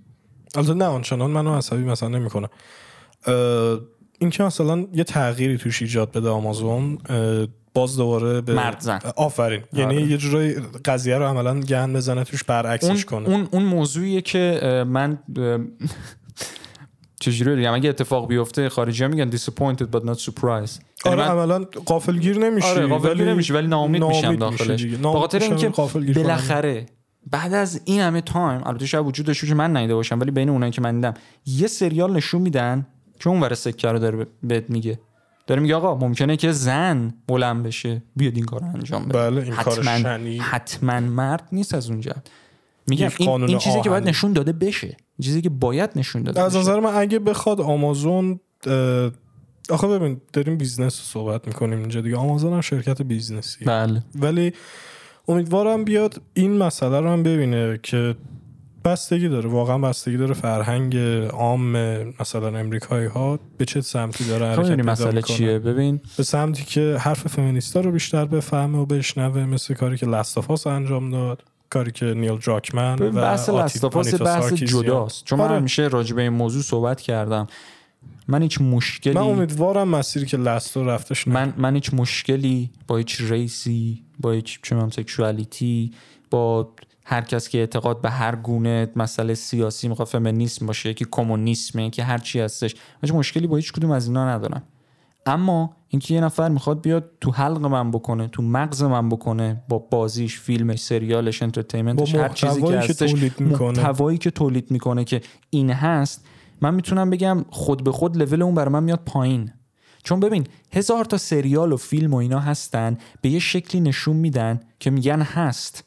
[0.56, 2.48] البته نه آنچنان منو عصبی مثلا نمی‌کنه.
[4.26, 6.98] اینکه مثلا یه تغییری توش ایجاد بده آمازون
[7.74, 9.00] باز دوباره به مرد زن.
[9.16, 10.12] آفرین یعنی آره.
[10.12, 10.54] یه جورای
[10.86, 15.20] قضیه رو عملا گن بزنه توش اون, برعکسش کنه اون اون موضوعیه که من
[17.20, 20.72] چجوری بگم اگه اتفاق بیفته خارجی ها میگن disappointed but not surprised یعنی
[21.06, 24.84] آره من- عملا قافلگیر نمیشی آره غافلگیر ولی نمیشه ولی ناامید میشم داخلش.
[24.86, 25.70] به خاطر اینکه.
[26.16, 26.86] بالاخره
[27.32, 30.50] بعد از این همه time البته شاید وجود داشته باشه من ندیده باشم ولی بین
[30.50, 31.14] اونایی که من دیدم
[31.46, 32.88] یه سریال نشون میدن
[33.20, 35.00] که اون ور سکه رو داره بهت میگه.
[35.48, 39.18] داره میگه آقا ممکنه که زن بلند بشه بیاد این کار رو انجام بده.
[39.18, 40.12] بله، این حتما.
[40.42, 42.12] حتما مرد نیست از اونجا
[42.88, 44.08] میگم این, این چیزی که باید.
[44.08, 44.98] نشون داده بشه.
[45.22, 48.40] چیزی که باید نشون داده از نظر من اگه بخواد آمازون
[49.70, 52.18] آخه ببین داریم business رو صحبت می‌کنیم اینجا دیگه.
[52.18, 54.04] آمازون هم شرکت business ی بله.
[54.16, 54.54] ولی
[55.28, 58.16] امیدوارم بیاد این مسئله رو هم ببینه که
[58.86, 60.98] بستگی داره واقعا بستگی داره فرهنگ
[61.30, 61.72] عام
[62.20, 65.22] مثلا امریکایی ها به چه سمتی داره خب حرکت می‌دونی پیدا مسئله.
[65.22, 70.06] چیه ببین به سمتی که حرف فمینیستا رو بیشتر بفهمه و بشنوه مثل کاری که
[70.06, 74.54] لستافاس انجام داد کاری که نیل جاکمن و بحث لستافاس بحث.
[74.54, 75.56] جداست چون من آره.
[75.56, 77.48] همیشه راجع به این موضوع صحبت کردم
[78.28, 82.98] من هیچ مشکلی من امیدوارم مسیری که لستو رفتش نه من من هیچ مشکلی با
[82.98, 85.92] هیچ ریسی با هیچ چه سکشوالیتی
[86.32, 86.74] با
[87.08, 92.04] هر کس که اعتقاد به هر گونه مسئله سیاسی می‌خواد فمینیسم باشه که کمونیسمه که
[92.04, 94.64] هر چی هستش من مشکلی با هیچ کدوم از اینا ندارم
[95.26, 99.78] اما اینکه یه نفر می‌خواد بیاد تو حلق من بکنه تو مغز من بکنه با
[99.80, 103.68] بازیش فیلمش سریالش انترتینمنتش هر چیزی که هستش تولید می‌کنه.
[103.68, 106.26] محتوایی که تولید می‌کنه که این هست
[106.62, 109.52] من می‌تونم بگم خود به خود لول اون برای من میاد پایین.
[110.04, 114.60] چون ببین هزار تا سریال و فیلم و اینا هستن به یه شکلی نشون میدن
[114.80, 115.84] که میگن هست.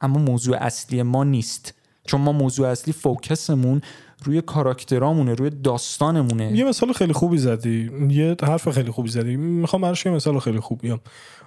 [0.00, 1.74] اما موضوع اصلی ما نیست.
[2.06, 3.80] چون ما موضوع اصلی focus مون
[4.24, 6.52] روی کاراکترامونه روی داستانمونه.
[6.52, 7.90] یه مثال خیلی خوبی زدی.
[8.10, 9.36] یه حرف خیلی خوبی زدی.
[9.36, 11.00] می‌خوام براش یه مثال خیلی خوب بیام.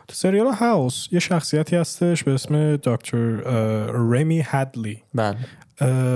[0.08, 5.04] تو سریال هاوس یه شخصیتی هستش به اسم دکتر اه، ریمی هدلی.
[5.14, 5.38] بله.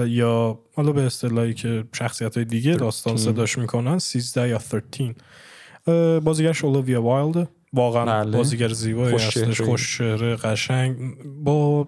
[0.08, 5.16] یا حالا به اصطلاحی که شخصیت های دیگه داستان صداش می‌کنن 13 یا 13
[5.88, 7.50] اه، بازیگرش اولیویا وایلد.
[7.74, 8.38] واقعا بله.
[8.38, 9.62] بازیگر زیبایی هستش.
[9.62, 10.98] خوش چهره قشنگ.
[11.44, 11.88] با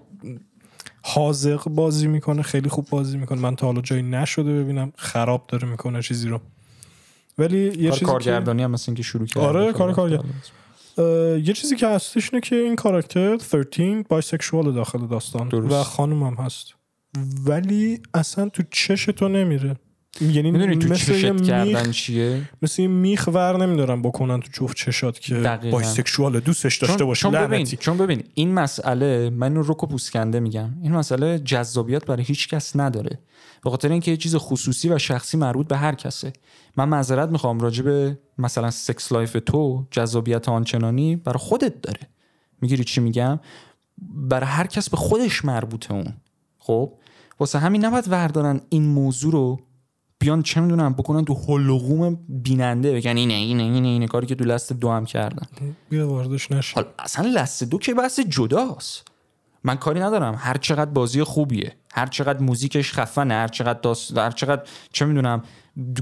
[1.07, 3.41] حاذق بازی می‌کنه خیلی خوب بازی می‌کنه.
[3.41, 6.41] من تا حالا جایی نشده ببینم خراب داره می‌کنه چیزی رو.
[7.37, 10.23] ولی یه کار چیزی که کارگردانی هم مثل اینکه شروع کرد آره، کار کارگر-
[11.37, 15.71] یه چیزی که هستش اینه که این کاراکتر 13 bisexual داخل داستان درست.
[15.73, 16.73] و خانم هم هست.
[17.45, 19.75] ولی اصلا تو چش تو نمیره.
[20.21, 24.49] یعنی می‌دونی تو مثل چشت میخ کردن چیه؟ مثل یه میخ ور نمیدارن بکنن تو
[24.53, 25.59] جفت چشات که.
[25.71, 27.77] bisexual دوستش داشته چون, باشی چون ببین لعنتی.
[27.77, 30.73] چون ببین این مسئله من اینو رک و پوسکنده میگم.
[30.81, 33.19] این مسئله جذابیت برای هیچ کس نداره.
[33.63, 36.33] به خاطر اینکه یه چیز خصوصی و شخصی مربوط به هر کسه.
[36.77, 41.99] من معذرت می‌خوام راجع به مثلا sex life تو جذابیت آنچنانی برای خودت داره.
[42.61, 43.39] می‌گیری چی میگم؟
[44.15, 46.13] برای هر کس به خودش مربوطه اون.
[46.57, 46.93] خب؟
[47.39, 49.59] واسه همین نباید وردارن این موضوع رو
[50.25, 52.93] بیان چه می‌دونم بکنن تو حلقوم بیننده.
[52.93, 55.47] بگن اینه اینه اینه اینه کاری که تو Last of Us هم کردن.
[55.89, 59.07] بیا واردش نشه حالا اصلا لست دو که بحث جداست.
[59.63, 60.35] من کاری ندارم.
[60.37, 64.17] هر چقدر بازی خوبیه هر چقدر موزیکش خفنه هر چقدر داست...
[64.17, 65.43] هر چقدر چه می‌دونم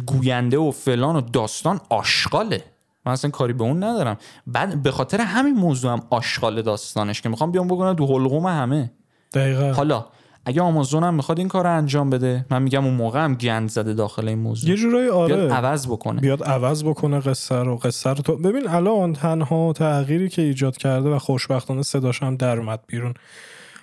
[0.05, 2.63] گوینده و فلان و داستان آشغاله.
[3.05, 4.17] من اصلا کاری به اون ندارم.
[4.47, 8.91] بعد به خاطر همین موضوع هم آشغال داستانش که می‌خوام بیام بکنم تو حلقوم همه.
[9.33, 9.73] دقیقا.
[9.73, 10.05] حالا
[10.45, 12.45] اگه آمازون هم می‌خواد این کار رو انجام بده.
[12.51, 14.69] من میگم اون موقع هم گند زده داخل این موضوع.
[14.69, 15.35] یه جورایی آره.
[15.35, 16.21] بیاد عوض بکنه.
[16.21, 18.15] بیاد عوض بکنه قصه رو قصه رو.
[18.15, 23.13] تو ببین الان تنها تغییری که ایجاد کرده و خوشبختانه صداش هم در اومد بیرون.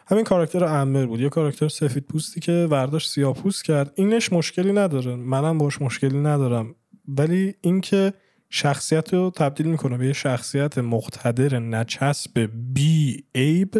[0.06, 1.20] همین کاراکتر امبر بود.
[1.20, 3.92] یه کاراکتر سفید پوستی که ورداش سیاه پوست کرد.
[3.94, 5.16] اینش مشکلی نداره.
[5.16, 6.74] منم باش مشکلی ندارم.
[7.08, 8.12] ولی اینکه
[8.50, 13.74] شخصیت رو تبدیل می‌کنه به یه شخصیت مقتدر نچسب بی عیب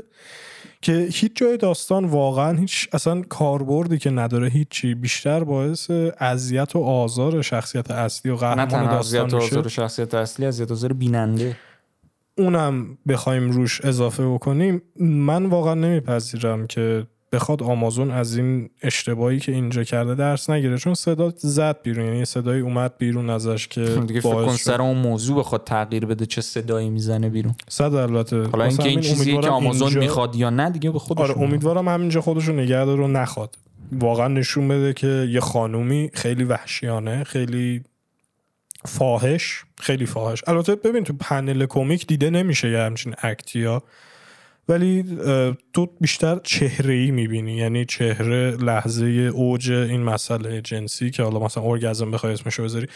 [0.83, 4.95] که هیچ جای داستان واقعا هیچ اصلا کاربردی که نداره هیچی.
[4.95, 9.47] بیشتر باعث اذیت و آزار شخصیت اصلی و قهرمان داستان اذیت و میشه.
[9.47, 11.57] آزار شخصیت اصلی اذیت و آزار بیننده.
[12.39, 14.83] اونم بخوایم روش اضافه بکنیم.
[15.01, 20.78] من واقعا نمیپذیرم که بخواد آمازون از این اشتباهی که اینجا کرده درس نگیره.
[20.78, 24.83] چون صدا زد بیرون یعنی یه صدایی اومد بیرون ازش که دیگه فکر کن سر
[24.83, 27.55] اون موضوع بخواد تغییر بده چه صدایی می‌زنه بیرون.
[27.68, 28.43] صد البته.
[28.43, 31.89] حالا اینکه این چیزیه که آمازون اینجا- می‌خواد یا نه دیگه به خودش آره امیدوارم
[31.89, 33.59] همینجا خودش رو نگه داره و نخواد.
[33.93, 37.85] واقعا نشون بده که یه خانومی خیلی وحشیانه خیلی
[38.85, 40.43] فاحش خیلی فاحش.
[40.47, 43.83] البته ببین تو پنل کمیک دیده نمیشه یه همچین اکتیا
[44.71, 45.05] ولی
[45.73, 47.57] تو بیشتر چهره ای می‌بینی.
[47.57, 52.87] یعنی چهره لحظه اوج این مسئله جنسی که حالا مثلا ارگزم بخوای اسمشو بذاری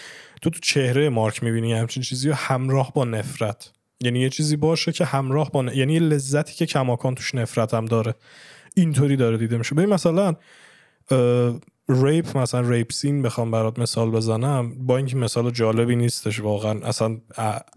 [0.42, 5.04] تو تو چهره مارک می‌بینی همچین چیزی همراه با نفرت؟ یعنی یه چیزی باشه که
[5.04, 8.14] همراه با ن- یعنی لذتی که کماکان توش نفرت هم داره.
[8.76, 9.74] اینطوری داره دیده میشه.
[9.74, 10.34] ببین مثلا
[11.88, 16.80] ریپ مثلا ریپ سین بخوام برات مثال بزنم با اینکه مثال جالبی نیستش واقعا.
[16.80, 17.20] اصلا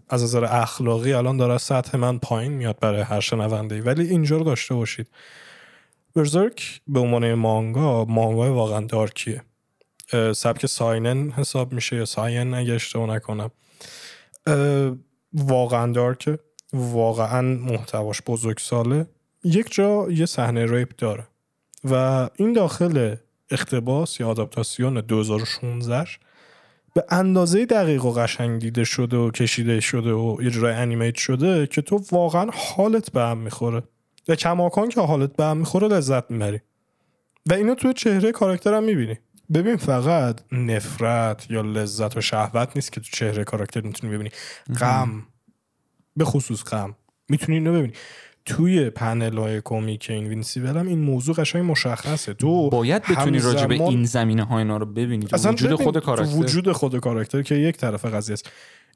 [0.08, 4.44] از نظر اخلاقی الان داره سطح من پایین میاد برای هر شنونده ولی اینجا رو
[4.44, 5.08] داشته باشید.
[6.14, 9.42] برزرک به عنوان مانگا مانگا واقعا دارکیه.
[10.34, 13.50] سبک ساینن حساب میشه یا ساین اگه اشتباه نکنم.
[15.32, 16.38] واقعا دارکه.
[16.72, 19.06] واقعا محتواش بزرگ ساله
[19.44, 21.26] یک جا یه صحنه ریپ داره.
[21.84, 23.16] و این داخل
[23.50, 26.06] اقتباس یا آداپتاسیون 2016
[26.94, 31.82] به اندازه دقیق و قشنگ دیده شده و کشیده شده و اجرای انیمیت شده که
[31.82, 33.82] تو واقعا حالت به هم می‌خوره.
[34.28, 36.60] و کماکان که حالت به هم می‌خوره لذت می‌بری.
[37.46, 39.18] و اینو توی چهره کاراکتر هم می‌بینی.
[39.54, 44.30] ببین فقط نفرت یا لذت و شهوت نیست که تو چهره کاراکتر می‌تونی ببینی.
[44.80, 45.26] غم.
[46.16, 46.96] به خصوص غم.
[47.28, 47.92] می‌تونی اینو ببینی.
[48.48, 52.34] توی پنل های comic Invincible هم این موضوع قشنگ مشخصه.
[52.34, 55.26] تو باید بتونی راجع به این زمینه ها اینا رو ببینی.
[55.32, 56.36] اصلا وجود ببین، خود کاراکتر.
[56.36, 58.50] وجود خود کاراکتر که یک طرف قضیه است.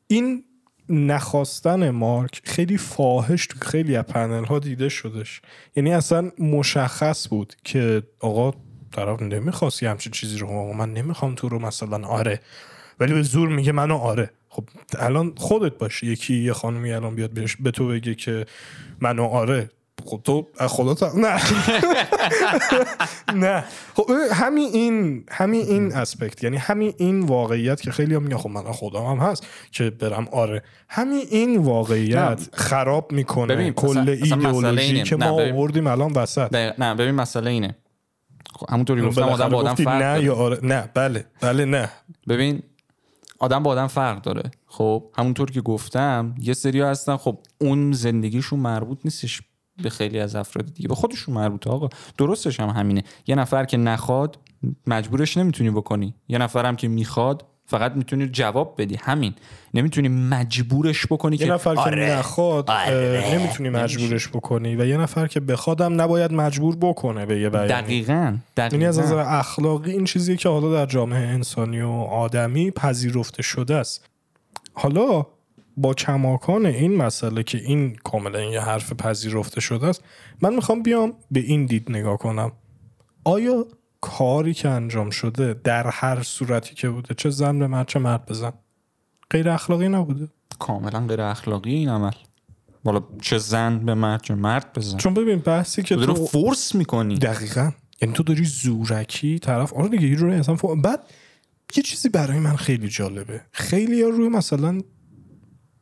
[0.06, 0.44] این
[0.88, 5.40] نخواستن مارک خیلی فاحش تو خیلی از پنل ها دیده شدش
[5.76, 8.58] یعنی اصلا مشخص بود که آقا
[8.92, 12.40] طرف نمی‌خواست یه همچین چیزی رو آقا من نمی‌خوام تو رو مثلا آره.
[13.00, 14.30] ولی به زور میگه منو آره.
[14.48, 14.64] خب
[14.98, 18.46] الان خودت باشی یکی یه خانمی الان بیاد بهش به تو بگه که
[19.02, 19.70] منو آره.
[20.06, 21.40] خب تو از خدا تا- نه.
[23.34, 23.64] نه.
[23.94, 28.50] خب همین این همین این اسپکت یعنی همین این واقعیت که خیلی هم میگن خب
[28.50, 30.62] من خودم هم هست که برم آره.
[30.88, 35.02] همین این واقعیت خراب می‌کنه کل ایدئولوژی.
[35.02, 35.30] که ما.
[35.30, 36.54] آوردیم الان وسط.
[36.54, 37.76] نه ببین مسئله اینه.
[38.54, 40.24] خب همونطوری گفتم آدم با آدم فرق نه.
[40.24, 40.58] یا آره.
[40.62, 41.24] نه بله.
[41.40, 41.88] بله نه.
[42.28, 42.62] ببین
[43.38, 44.50] آدم با آدم فرق داره.
[44.72, 47.16] خب همونطور که گفتم یه سری هستن.
[47.16, 49.42] خب اون زندگیشون مربوط نیستش
[49.82, 50.88] به خیلی از افراد دیگه.
[50.88, 51.88] به خودشون مربوطه آقا.
[52.18, 53.04] درستش هم همینه.
[53.26, 54.38] یه نفر که نخواد
[54.86, 56.14] مجبورش نمی‌تونی بکنی.
[56.28, 58.98] یه نفرم که می‌خواد فقط می‌تونی جواب بدی.
[59.02, 59.34] همین.
[59.74, 64.96] نمی‌تونی مجبورش بکنی یه که نفر که آره نخواد اه، نمی‌تونی مجبورش بکنی و یه
[64.96, 67.68] نفر که بخوادم نباید مجبور بکنه به یه بیانی.
[67.68, 73.42] دقیقاً یعنی از نظر اخلاقی این چیزی که حالا در جامعه انسانی و آدمی پذیرفته
[73.42, 74.08] شده است.
[74.72, 75.26] حالا
[75.76, 80.04] با کماکان این مسئله که این کاملا یه حرف پذیرفته شده است
[80.42, 82.52] من می‌خوام بیام به این دید نگاه کنم.
[83.24, 83.66] آیا
[84.00, 88.26] کاری که انجام شده در هر صورتی که بوده چه زن به مرد چه مرد
[88.26, 88.52] بزن
[89.30, 90.28] غیر اخلاقی نبوده.
[90.58, 92.12] کاملا غیر اخلاقی این عمل.
[92.84, 96.26] والا چه زن به مرد چه مرد بزن چون ببین بحثی که تو داری تو
[96.26, 97.18] فورس می‌کنی.
[97.18, 97.70] دقیقا.
[98.02, 101.00] یعنی تو داری زورکی طرف آره دیگه یه جوری اصلا فوق- بعد
[101.76, 103.40] یه چیزی برای من خیلی جالبه.
[103.52, 104.80] خیلی ها روی مثلا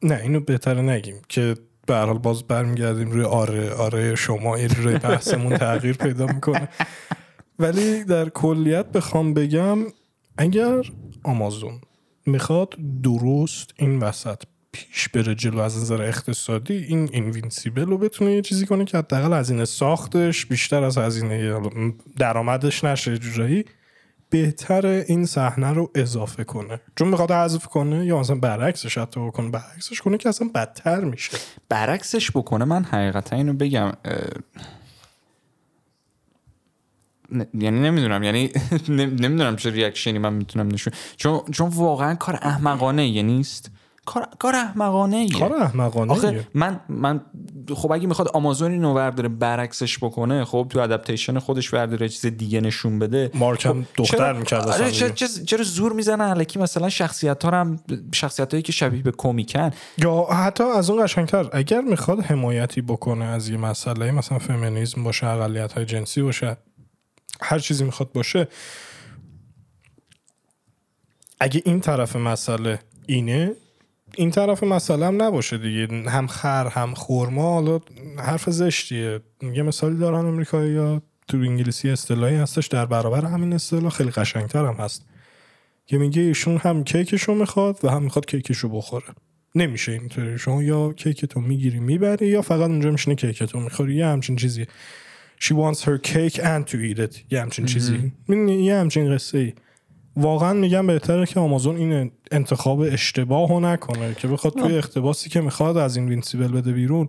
[0.02, 4.98] نه اینو بهتره نگیم که به حال باز برمیگردیم روی آره آره شما این روی
[4.98, 6.68] بحثمون تغییر پیدا می‌کنه.
[7.58, 9.78] ولی در کلیت بخوام بگم
[10.38, 10.82] اگر
[11.24, 11.80] آمازون
[12.26, 18.42] می‌خواد درست این وسط پیش بره جلو از نظر اقتصادی این Invincible رو بتونه یه
[18.42, 21.60] چیزی کنه که حداقل هزینه ساختش بیشتر از هزینه
[22.18, 23.64] درآمدش نشه جورایی
[24.30, 26.80] بهتر این صحنه رو اضافه کنه.
[26.96, 29.50] چون می‌خواد حذف کنه یا مثلا برعکسش حتی بکنه.
[29.50, 31.38] برعکسش کنه که اصلا بدتر میشه.
[31.68, 33.92] برعکسش بکنه من حقیقتا اینو بگم
[37.54, 38.50] یعنی نمی‌دونم یعنی
[39.22, 43.70] نمی‌دونم چه ریاکشنی من می‌تونم نشون چون چون واقعا کار احمقانه یه نیست.
[44.06, 45.38] کار کار احمقانه ایه.
[45.38, 47.20] کار احمقانه آخه من من
[47.74, 52.60] خب اگه می‌خواد آمازون اینو ورداره برعکسش بکنه خب تو ادپتیشن خودش ورداره چیز دیگه
[52.60, 53.30] نشون بده.
[53.34, 55.08] مارک هم خب دختر می‌کرد آره چرا,
[55.46, 57.80] چرا زور می‌زنه؟ الکی مثلا شخصیت ها هم
[58.14, 63.24] شخصیت هایی که شبیه به کمیکن یا حتی از اون قشنگتر اگر می‌خواد حمایتی بکنه
[63.24, 66.56] از یه مسئله مثلا فمینیسم باشه اقلیت های جنسی باشه
[67.42, 68.48] هر چیزی می‌خواد باشه
[71.40, 73.52] اگه این طرف مسئله اینه
[74.16, 76.10] این طرف مسئله هم نباشه دیگه.
[76.10, 77.80] هم خر هم خورما حالا
[78.18, 79.20] حرف زشتیه.
[79.42, 82.66] یه مثالی دارن امریکایی یا تو انگلیسی اصطلاحی هستش.
[82.66, 85.06] در برابر همین اصطلاح خیلی قشنگتر هم هست.
[85.86, 89.06] که میگه ایشون هم کیکشو می‌خواد و هم می‌خواد کیکشو بخوره.
[89.54, 90.38] نمیشه اینطوری.
[90.38, 93.94] شما یا کیکتو می‌گیری می‌بری یا فقط اونجا میشینی کیکتو می‌خوری.
[93.94, 94.66] یه همچین چیزی
[95.42, 97.18] she wants her cake and to eat it.
[97.30, 98.12] یه همچین چیزی.
[98.48, 99.52] یه همچین قصه ای
[100.16, 105.76] واقعا میگم بهتره که آمازون این انتخاب اشتباه نکنه که بخواد توی اقتباسی که می‌خواد
[105.76, 107.08] از اینوینسیبل بده بیرون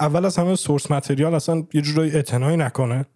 [0.00, 3.06] اول از همه source material اصلا یه جورایی اعتنایی نکنه.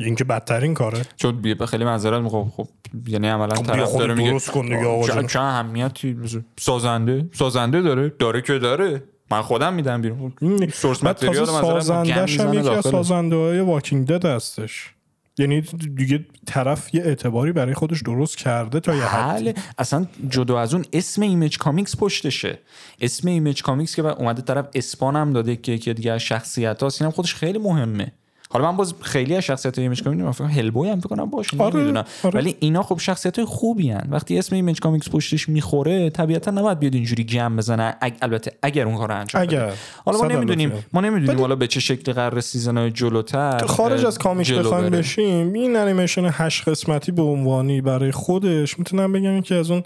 [0.00, 1.02] این که بدترین کاره.
[1.16, 2.50] چون به خیلی معذرت می‌خوام.
[2.50, 2.68] خب
[3.08, 6.16] یعنی عملا خب طرف داره میگه کن چه اهمیتی؟
[6.58, 9.02] سازنده؟ سازنده داره؟ داره که داره.
[9.30, 10.32] من خودم میدم بیرون.
[10.72, 14.94] source material سازندش هم یکی از سازنده های Walking Dead هستش.
[15.38, 15.60] یعنی
[15.96, 19.44] دیگه طرف یه اعتباری برای خودش درست کرده تا یه حدی.
[19.44, 19.54] بله.
[19.78, 22.58] اصلا جدا از اون اسم Image Comics پشتشه.
[23.00, 27.12] اسم Image Comics که اومده طرف Spawn هم داده که که دیگه شخصیت هاست اینم
[27.12, 28.12] خودش خیلی مهمه.
[28.52, 31.56] حالا من باز خیلی از شخصیت های Image Comics فکر Hellboy هم فکر کنم باشه
[31.58, 32.34] آره، نمی‌دونم آره.
[32.34, 34.08] ولی اینا خب شخصیت های خوبی هن.
[34.10, 38.14] وقتی اسم Image Comics پشتش می‌خوره طبیعتا نباید بیاد اینجوری گند بزنه اگ...
[38.22, 39.62] البته اگر اون کار انجام بده.
[39.62, 39.72] اگر
[40.04, 40.72] حالا ما نمی‌دونیم.
[40.92, 44.90] ما نمی‌دونیم حالا به چه شکل قرار season های جلوتر خارج از comic بخوایم.
[44.90, 49.82] بشیم این انیمیشن هشت قسمتی به عنوانی برای خودش می‌تونم بگم که از اون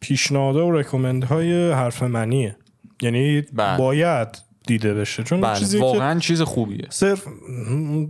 [0.00, 2.56] پیشنهادها و recommend های حرف منیه
[3.02, 3.78] یعنی بله.
[3.78, 7.24] باید دیده بشه چون بله چیزی که واقعا چیز خوبیه صرف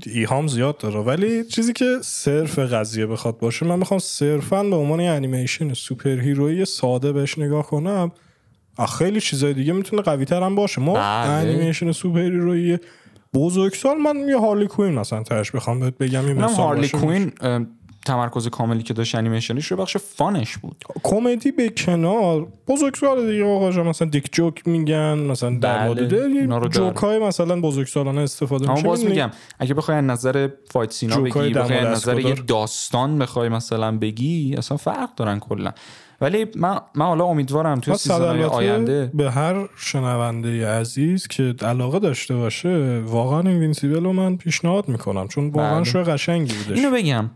[0.07, 5.01] ایهام زیاد داره ولی چیزی که صرف قضیه بخواد باشه من می‌خوام صرفا به عنوان
[5.01, 8.13] انیمیشن superhero ی ساده بهش نگاه کنم
[8.99, 11.03] خیلی چیزای دیگه می‌تونه قوی تر هم باشه ما بله.
[11.03, 12.79] انیمیشن سوپر هیروی
[13.35, 16.99] بزرگسال من یه هارلی کوین مثلا تاش بخوام بهت بگم این مثال هارلی باشه.
[16.99, 17.33] کوین
[18.09, 23.73] تمرکز کاملی که داشت انیمیشنش رو بخش فانش بود کمدی به کنار بزرگسال دیگه آقا
[23.73, 26.73] جان مثلا دیک جوک میگن مثلا در بله، مورد.
[26.73, 31.31] جوک های مثلا بزرگسالانه استفاده میشه باز؟ میگم اگه بخوای از نظر فایت سینا بگی
[31.31, 32.35] بخوای از نظر یه.
[32.35, 35.73] داستان بخوای مثلا بگی اصلا فرق دارن کلا
[36.21, 41.55] ولی من من حالا امیدوارم توی season های البته آینده به هر شنونده عزیز که
[41.63, 45.85] علاقه داشته باشه واقعا اینوینسیبل رو من پیشنهاد می‌کنم چون واقعا بله.
[45.85, 47.31] شو قشنگی بودش اینو بگم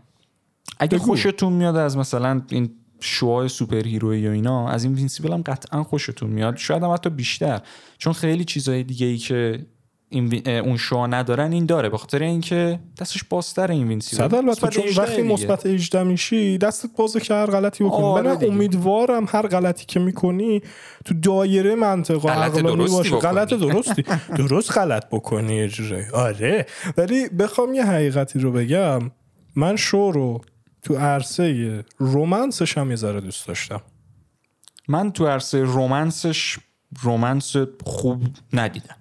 [0.79, 1.05] اگه بگو.
[1.05, 5.83] خوشتون میاد از مثلا این show های superhero ی و اینا از اینوینسیبل هم قطعا
[5.83, 6.57] خوشتون میاد.
[6.57, 7.61] شاید هم حتی بیشتر.
[7.97, 9.65] چون خیلی چیزهای دیگه ای که
[10.09, 11.89] این اون شوها ندارن این داره.
[11.89, 15.21] به خاطر اینکه دستش بازتر اینوینسیبل صد البته چون 18 وقتی.
[15.21, 18.03] مثبت 18 میشی دستت بازه که هر غلطی بکنی.
[18.03, 18.45] آره من.
[18.45, 20.61] امیدوارم هر غلطی که می‌کنی
[21.05, 23.15] تو دایره عقلانی درستی باشه.
[23.15, 24.03] غلط درستی.
[24.37, 26.65] درست غلط بکنی یه جوری آره.
[26.97, 29.11] ولی بخوام یه حقیقتی رو بگم.
[29.55, 30.41] من شو رو
[30.83, 33.81] تو عرصه رومنسش هم یه ذره دوست داشتم.
[34.87, 36.57] من تو عرصه رومنسش
[37.01, 38.23] رومنس خوب
[38.53, 38.95] ندیدم.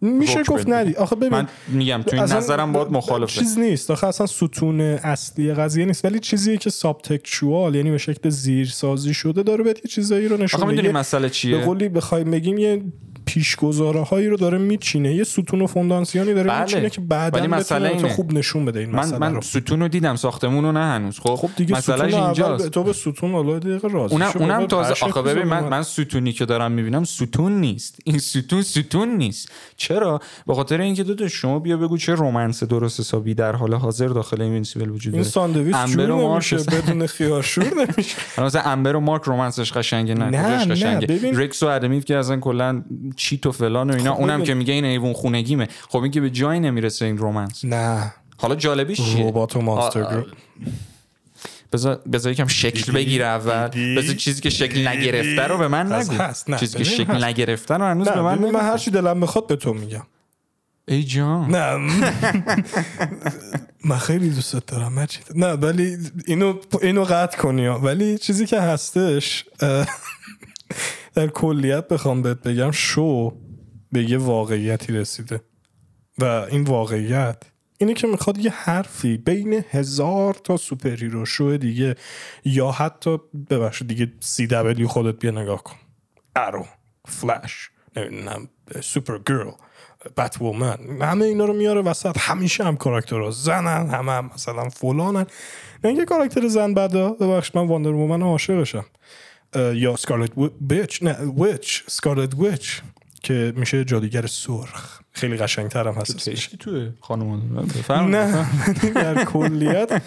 [0.00, 0.68] میشه گفت.
[0.68, 0.94] ندی.
[0.94, 3.32] آخه ببین من میگم تو این نظرم باید مخالفه.
[3.40, 3.90] چیز نیست.
[3.90, 6.04] آخه اصلا ستون اصلی قضیه نیست.
[6.04, 10.60] ولی چیزی که سابتکچوال یعنی به شکل زیرسازی شده داره بهت یه چیزایی رو نشون
[10.60, 10.98] آخه می‌دونی میده.
[10.98, 12.82] مسئله به چیه قولی بخوایم بگیم یه
[13.26, 15.14] پیشگذاره هایی رو داره میچینه.
[15.14, 16.62] یه ستون و فونداسیونی داره بله.
[16.62, 18.08] میچینه که بعدا ولی بتونه اینه.
[18.08, 19.40] خوب نشون بده این من مسئله من رو.
[19.40, 21.18] ستون رو دیدم ساختمون رو نه هنوز.
[21.18, 22.68] خب, خب دیگه اول اینجاست.
[22.70, 24.32] تو به ستون حالا دقیقه راضی اونم.
[24.34, 25.68] اونم تازه آخه ببین من.
[25.68, 27.98] من ستونی که دارم می‌بینم ستون نیست.
[28.04, 29.48] این ستون ستون نیست.
[29.76, 34.06] چرا؟ به خاطر اینکه دو شما بیا بگو چه رومنس درست حسابی در حال حاضر
[34.06, 35.32] داخل اینوینسیبل وجود این داره.
[35.32, 38.42] ساندویچ انبر جور و مارک بدون خیارشور نمیشه.
[38.42, 41.30] مثلا امبر و مارک رومنسش قشنگه نه نه، قشنگه.
[41.38, 42.82] ریکس و ادمیف که اصلا کلا
[43.16, 44.46] چیت و فلان و اینا خب اونم ببین.
[44.46, 45.68] که میگه این ایوون خونگیمه.
[45.88, 48.14] خب این که به جایی نمی‌رسه این رومنس نه.
[48.36, 50.26] حالا جالبیش چیه؟ ربات و آ- گروپ.
[51.72, 56.12] بذار بذار یکم شکل؟ بگیره اول؟ بذار چیزی که شکل نگرفته رو به من نگو.
[56.12, 56.50] هست.
[56.50, 57.24] نه، چیزی که شکل.
[57.24, 58.58] نگرفته رو هنوز به من من نگو.
[58.58, 60.06] هر چی دلم بخواد به تو میگم.
[60.88, 61.50] ای جان.
[61.50, 61.76] نه.
[63.84, 65.96] من خیلی دوست دارم مجید نه ولی
[66.26, 67.66] اینو اینو قطع کنی.
[67.66, 69.44] ولی چیزی که هستش
[71.14, 73.36] در کلیت بخوام بهت بگم شو
[73.92, 75.40] به یه واقعیتی رسیده.
[76.18, 77.42] و این واقعیت
[77.78, 81.94] اینه که می‌خواد یه حرفی بین هزار تا superhero show دیگه
[82.44, 83.18] یا حتی
[83.50, 85.76] ببخشید دیگه CW خودت بیا نگاه کن.
[86.36, 86.64] Arrow
[87.08, 88.48] Flash نمی‌دونم
[88.80, 89.50] Supergirl
[90.16, 92.16] Batwoman همه اینا رو میاره وسط.
[92.18, 95.26] همیشه هم کاراکترها زنن همه هم مثلا فلانن.
[95.84, 98.84] نه اینکه کاراکتر زن بده ببخش من Wonder Woman عاشقشم.
[99.56, 102.82] یا Scarlet bitch نه Witch Scarlet Witch
[103.22, 105.00] که میشه جادوگر سرخ.
[105.12, 108.46] خیلی قشنگتر هم هست توی خانم نه
[108.94, 110.02] در کلیت.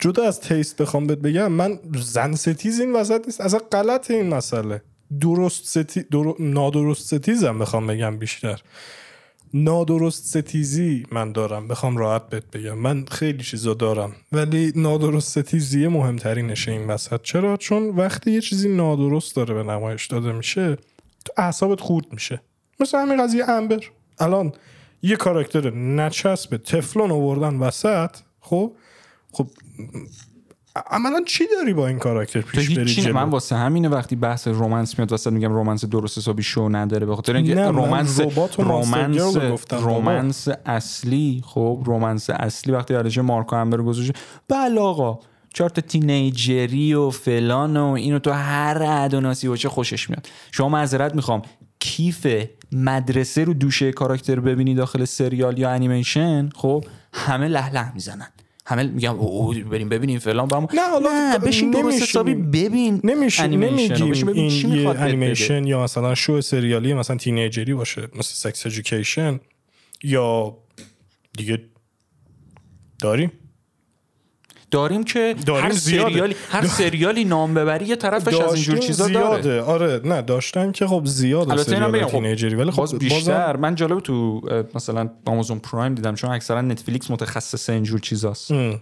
[0.00, 3.40] جدا از taste بخوام بهت بگم من زن ستیز این وسط نیست.
[3.40, 4.82] اصلا غلط این مسئله.
[5.20, 6.02] درست ستی...
[6.02, 6.34] در...
[6.38, 8.60] نادرست ستیزم بخوام بگم بیشتر.
[9.54, 11.68] نادرست ستیزی من دارم.
[11.68, 12.78] بخوام راحت بهت بگم.
[12.78, 14.16] من خیلی چیزا دارم.
[14.32, 17.22] ولی نادرست ستیزی مهمترینشه این وسط.
[17.22, 20.76] چرا؟ چون وقتی یه چیزی نادرست داره به نمایش داده میشه
[21.24, 22.40] تو اعصابت خورد میشه.
[22.80, 23.80] مثل همین قضیه امبر.
[24.18, 24.52] الان
[25.02, 28.72] یه کاراکتر نچسب تفلون آوردن وسط خب؟
[29.32, 29.46] خب
[30.76, 34.98] عملا چی داری با این کاراکتر پیش بری جلو؟ من واسه همینه وقتی بحث رومنس
[34.98, 37.72] میاد واسه میگم رومنس درست حسابی شو نداره به خاطر اینکه و
[38.30, 39.78] گفتم، بابا.
[39.78, 44.12] رومنس اصلی خب رومنس اصلی وقتی ارش مارکو امبر گذاشته
[44.48, 45.18] بله آقا
[45.54, 50.28] چهار تا تینیجری و فلان و اینو تو هر ادوناسی باشه خوشش میاد.
[50.52, 51.42] شما معذرت می‌خوام
[51.78, 52.26] کیف
[52.72, 58.28] مدرسه رو دوشه کاراکتر ببینی داخل سریال یا انیمیشن خب همه له له می‌زنن.
[58.70, 62.02] همه میگم او او بریم ببینیم فلان با نه، حالا نه بشین درست.
[62.02, 65.02] حسابی ببین نمیشه نمیگیم این می‌خواد یه.
[65.02, 69.40] انیمیشن یا مثلا شو سریالی مثلا تینیجری باشه مثل سکس ادویکیشن
[70.02, 70.56] یا
[71.36, 71.62] دیگه
[72.98, 73.32] داریم
[74.70, 76.10] داریم که داریم هر زیاده.
[76.10, 79.42] سریالی هر سریالی نام ببری یه طرفش از اینجور چیزا داره.
[79.42, 79.62] زیاده.
[79.62, 83.42] آره نه داشتن که خب زیاده البته اینم سریال خب تینیجری ولی خب باز بیشتر
[83.46, 84.40] بازم- من جالب تو
[84.74, 88.50] مثلا آمازون پرایم دیدم چون اکثرا نتفلیکس متخصص اینجور چیزاست.
[88.50, 88.80] ام.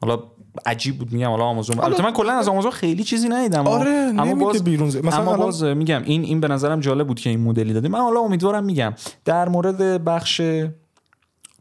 [0.00, 0.18] حالا
[0.66, 3.66] عجیب بود میگم حالا آمازون البته من کلا از آمازون خیلی چیزی ندیدم.
[3.66, 7.20] آره، اما باز بیرون ز- مثلا اما باز میگم این این به نظرم جالب بود
[7.20, 7.90] که این مدلی دادیم.
[7.90, 8.94] من حالا امیدوارم میگم.
[9.24, 10.40] در مورد بخش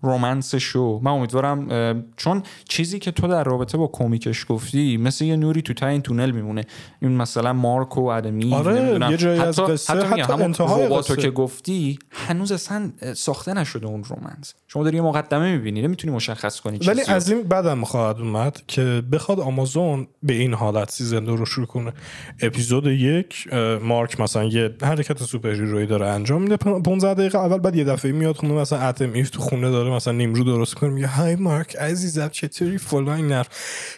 [0.01, 5.35] رومنس شو من امیدوارم چون چیزی که تو در رابطه با کمیکش گفتی مثل یه
[5.35, 6.65] نوری تو تای این تونل میمونه.
[7.01, 9.11] این مثلا مارک و ادمی آره،.
[9.11, 11.15] یه جایی از حتی قصه، حتی, حتی همون انتهای قصه.
[11.15, 16.59] که گفتی هنوز اصلا ساخته نشده اون رومنس شما داری یه مقدمه می‌بینی نمی‌تونی مشخص
[16.59, 21.35] کنی ولی از این بدم خواهد اومد که بخواد آمازون به این حالت season دو
[21.35, 21.93] رو شروع کنه.
[22.41, 26.57] اپیزود یک مارک مثلا یه حرکت سوپر داره انجام میده.
[26.57, 30.13] 15 دقیقه اول بعد یه دفعه میاد خونه مثلا اتم ایو تو خونه داره مثلا
[30.13, 33.47] نیمرو درست کنه میگه hi مارک عزیزم چطوری فلان نرف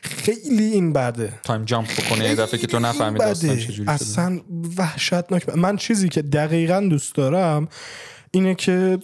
[0.01, 1.39] خیلی این بده.
[1.43, 3.57] time jump بکنه یه دفعه که تو نفهمی داستان.
[3.57, 4.39] چجوری اصلا
[4.77, 5.49] وحشتناک.
[5.49, 7.67] من چیزی که دقیقا دوست دارم
[8.31, 8.99] اینه که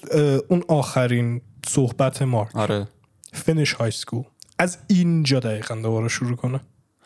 [0.47, 2.55] اون آخرین صحبت مارک.
[2.55, 2.87] آره.
[3.33, 4.23] فینیش های سکول
[4.59, 6.59] از اینجا دقیقا دوباره شروع کنه.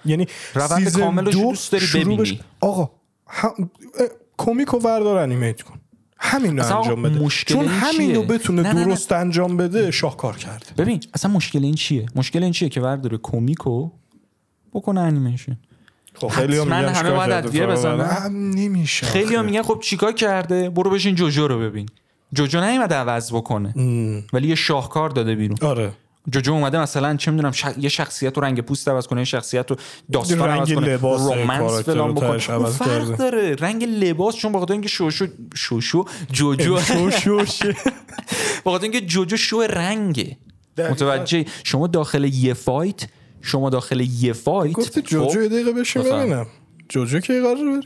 [0.06, 2.40] یعنی روند کاملش دوست داری ببینی.
[2.60, 2.92] آقا
[3.28, 3.52] هم...
[4.00, 4.08] اه،
[4.38, 5.80] کمیک رو وردار انیمیت کن.
[6.24, 7.20] همین رو انجام بده.
[7.20, 8.86] مشکل چون همین رو؟ بتونه نه، نه، نه.
[8.86, 10.66] درست انجام بده شاهکار کرده.
[10.78, 13.90] ببین اصلا مشکل این چیه؟ مشکل این چیه که ورداره کمیکو
[14.74, 15.58] بکنه انیمیشن؟
[16.16, 18.06] خب خیلی ها میگن همه باید ادویه بزنن.
[18.06, 19.06] هم نمیشه.
[19.06, 19.38] خیلی.
[19.38, 21.90] میگن خب چیکار کرده؟ برو بشین جوجو رو ببین.
[22.34, 23.74] جوجو نیومده عوض بکنه.
[23.78, 25.58] ام، ولی یه شاهکار داده بیرون.
[25.62, 25.92] آره.
[26.32, 27.66] جوجو اومده مثلا چه می‌دونم ش...
[27.78, 29.78] یه شخصیت رو رنگ پوست عوض کنه یه شخصیت رو
[30.12, 32.38] داستان رنگ عوض کنه لباس رومنس فلان بکنه
[32.70, 33.18] فرق.
[33.18, 37.76] داره رنگ لباس چون بخاطر اینکه شوشو شوشو جوجو شو شو شه.
[38.66, 40.38] بخاطر اینکه جوجو شو رنگه.
[40.78, 43.08] متوجه شما داخل یه فایت
[43.42, 46.20] شما داخل یه فایت گفتی جوجو خب، یه دقیقه بشین بفهم.
[46.20, 46.48] ببینم
[46.90, 47.82] جوجو کی قرار بریم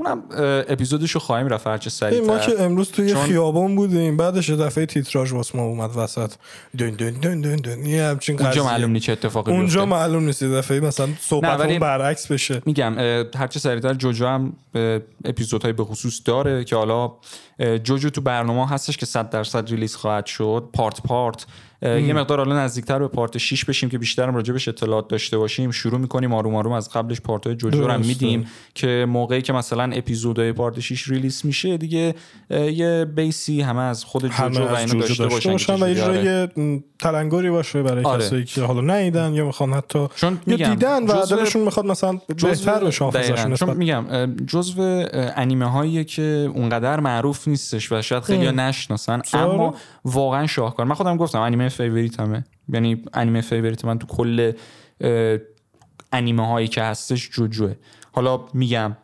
[0.00, 0.22] اونم
[0.68, 5.32] اپیزودشو خواهیم رفت هرچه این ما که امروز توی چون- خیابان بودیم بعدش دفعه تیتراژ
[5.32, 6.32] واسه ما اومد وسط.
[6.78, 7.86] دن دن دن دن دن.
[7.86, 8.64] یه همچین اونجا.
[8.64, 9.86] معلوم نیست چه اتفاقی اونجا.
[9.86, 12.62] معلوم نیست دفعه مثلا صحبت ولی- برعکس بشه.
[12.66, 14.52] میگم اه، هرچه سریعتر جوجو هم
[15.24, 17.12] اپیزودهای به خصوص داره که حالا
[17.82, 20.68] جوجو تو برنامه هستش که 100 درصد ریلیز خواهد شد.
[20.72, 21.46] پارت پارت.
[21.82, 26.00] یه مقدار حالا نزدیکتر به پارت 6 بشیم که بیشتر راجبش اطلاعات داشته باشیم شروع
[26.00, 30.52] می‌کنیم آروم آروم از قبلش پارت های جوجو رو میدیم که موقعی که مثلا اپیزودهای
[30.52, 32.14] part 6 release میشه دیگه
[32.50, 36.48] یه base ی همه از خود جوجو و اینو داشته, داشته باشن و اجرای
[36.98, 38.24] تلنگری باشه برای آره.
[38.24, 42.84] کسایی که حالا ندیدن یا می‌خوان حتی چون یا دیدن و دلشون می‌خواد مثلا بهتر
[42.84, 49.74] بشه چون میگم جزو انیمه هایی که اونقدر معروف نیستش و شاید خیلی نشناسن اما
[50.04, 50.86] واقعا شاهکار.
[50.86, 52.44] من خودم گفتم انیمه favorite همه.
[52.68, 54.52] یعنی انیمه favorite من تو کل
[56.12, 57.74] انیمه هایی که هستش جوجوه.
[58.12, 58.96] حالا میگم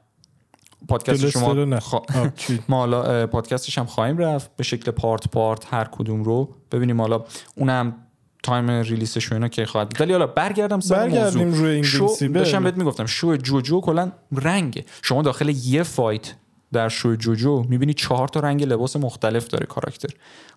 [0.89, 2.03] پادکست شما خوا...
[2.69, 4.57] ما حالا پادکستش هم خواهیم رفت.
[4.57, 7.01] به شکل part part هر کدوم رو ببینیم.
[7.01, 7.25] حالا
[7.57, 7.97] اونم
[8.43, 12.65] time release ش و اینا که خواهد ولی حالا برگردم سر برگردیم روی شو داشتم
[12.65, 14.85] بهت می‌گفتم شو جوجو کلا رنگه.
[15.03, 16.35] شما داخل یه fight
[16.73, 20.09] در شو جوجو می‌بینی چهار تا رنگ لباس مختلف داره کاراکتر.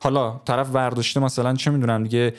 [0.02, 2.34] حالا طرف ورداشته مثلا چه می‌دونم دیگه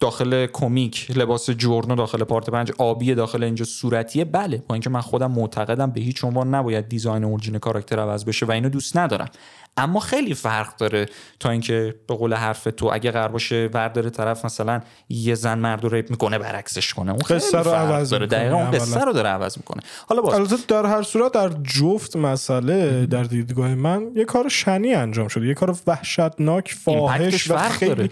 [0.00, 4.24] داخل کمیک لباس جورنو داخل پارت پنج آبی داخل اینجا صورتیه.
[4.24, 8.46] بله با اینکه من خودم معتقدم به هیچ عنوان نباید دیزاین اورجین کاراکتر عوض بشه
[8.46, 9.28] و اینو دوست ندارم.
[9.76, 11.06] اما خیلی فرق داره
[11.40, 15.84] تا اینکه به قول حرف تو اگه قرار باشه ورداره طرف مثلا یه زن مرد
[15.84, 17.10] رو ریپ می‌کنه برعکسش کنه.
[17.10, 18.26] اون خیلی رو عوض داره.
[18.26, 19.82] دقیقاً اون قصه رو داره عوض می‌کنه.
[20.08, 24.94] حالا باز البته در هر صورت در جفت مسئله در دیدگاه من یه کار شنی
[24.94, 25.46] انجام شده.
[25.46, 28.10] یه کار وحشتناک فاحش و خیلی داره.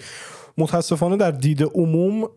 [0.59, 2.29] متاسفانه در دید عموم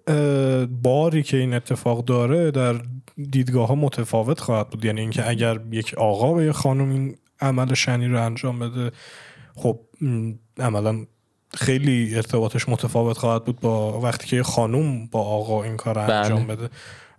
[0.81, 2.75] باری که این اتفاق داره در
[3.17, 7.73] دیدگاه ها متفاوت خواهد بود یعنی اینکه اگر یک آقا به یک خانم این عمل
[7.73, 8.91] شنی رو انجام بده
[9.55, 9.79] خب
[10.57, 11.05] عملا
[11.53, 16.13] خیلی ارتباطش متفاوت خواهد بود با وقتی که خانوم با آقا این کار بله.
[16.13, 16.69] انجام بده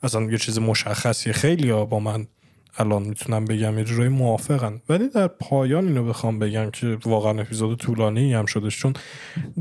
[0.03, 2.27] اصلا یه چیز مشخصی خیلی ها با من
[2.79, 4.81] الان می‌تونم بگم یه جورایی موافقن.
[4.89, 8.93] ولی در پایان اینو بخوام بگم که واقعا اپیزود طولانی هم شدش چون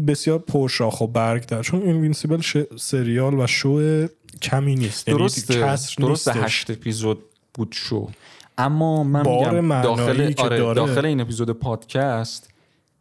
[0.07, 2.41] بسیار پرشاخ و برگ در چون Invincible
[2.77, 4.07] سریال و شو
[4.41, 5.07] کمی نیست.
[5.07, 5.77] یعنی درسته.
[5.97, 8.09] درست هشت اپیزود بود شو.
[8.57, 12.49] اما من میگم داخل, آره داخل این اپیزود پادکست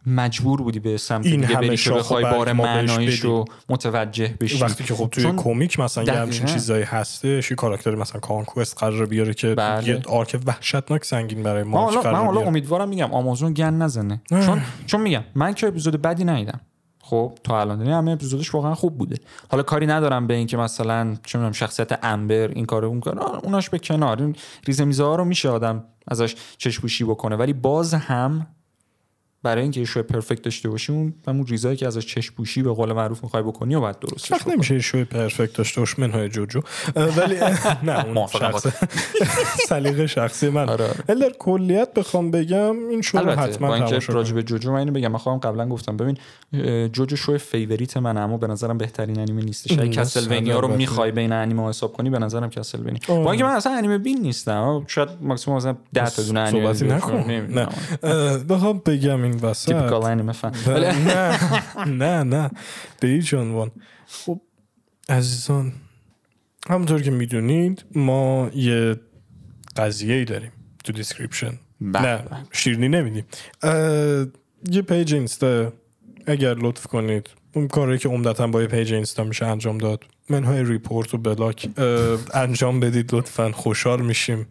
[0.06, 4.58] مجبور بودی به سمت این دیگه بری که بخوای بار معنایش رو متوجه بشی.
[4.58, 9.06] وقتی که خب توی کمیک مثلا یه همچین چیزایی هستش یه کاراکتر مثلا Conquest قرار
[9.06, 9.88] بیاره که بله.
[9.88, 14.20] یه arc وحشتناک سنگین برای ما من حالا امیدوارم میگم آمازون گند نزنه.
[14.28, 16.60] چون چون میگم من که اپیزود بدی ندیدم.
[17.02, 17.80] خب تا الان.
[17.80, 19.16] یعنی همه اپیزودش واقعا خوب بوده.
[19.48, 23.70] حالا کاری ندارم به اینکه مثلا چه می‌دونم شخصیت امبر این کارو اون کار اوناش
[23.70, 24.22] به کنار.
[24.22, 24.36] این
[24.66, 27.36] ریزه میزه ها رو میشه آدم ازش چشپوشی بکنه.
[27.36, 28.46] ولی باز هم
[29.42, 32.92] برای اینکه شو پرفکت داشته باشی اون همون ریزایی که ازش چشم پوشی به قول
[32.92, 36.60] معروف می‌خوای بکنی و بعد درستش کنی نمیشه شو پرفکت داشته باش منهای جوجو.
[36.96, 37.36] ولی
[37.82, 38.66] نه اون شخص
[39.68, 40.68] سلیقه شخصی من.
[40.68, 40.88] آره.
[41.06, 45.18] در کلیت بخوام بگم این شو حتما تماشا راجع به جوجو من اینو بگم من
[45.18, 46.18] خودم قبلا گفتم ببین
[46.88, 49.72] جوجو show favorite من اما به نظرم بهترین انیمه نیستش.
[49.78, 53.00] اگه کسلوینیا رو می‌خوای بین انیمه حساب کنی به نظرم کسلوینیا.
[53.08, 57.68] با اینکه من اصلا انیمه بین نیستم شاید ماکسیمم مثلا 10 تا دونه انیمه نه.
[58.48, 59.72] بخوام بگم این وسط.
[60.68, 61.38] نه
[61.86, 62.50] نه نه
[63.00, 63.70] به هیچ عنوان.
[64.06, 64.40] خب
[65.08, 65.72] عزیزان
[66.68, 68.96] همونطور که می‌دونید ما یه
[69.76, 70.52] قضیه ای داریم
[70.84, 71.58] تو description.
[71.80, 72.38] بله، نه بله.
[72.52, 73.24] شیرنی نمیدیم.
[74.70, 75.72] یه page اینستا
[76.26, 77.30] اگر لطف کنید.
[77.54, 80.04] اون کاری که عمدتا با یه page اینستا میشه انجام داد.
[80.28, 81.68] منهای report و block
[82.34, 83.52] انجام بدید لطفا.
[83.52, 84.46] خوشحال میشیم.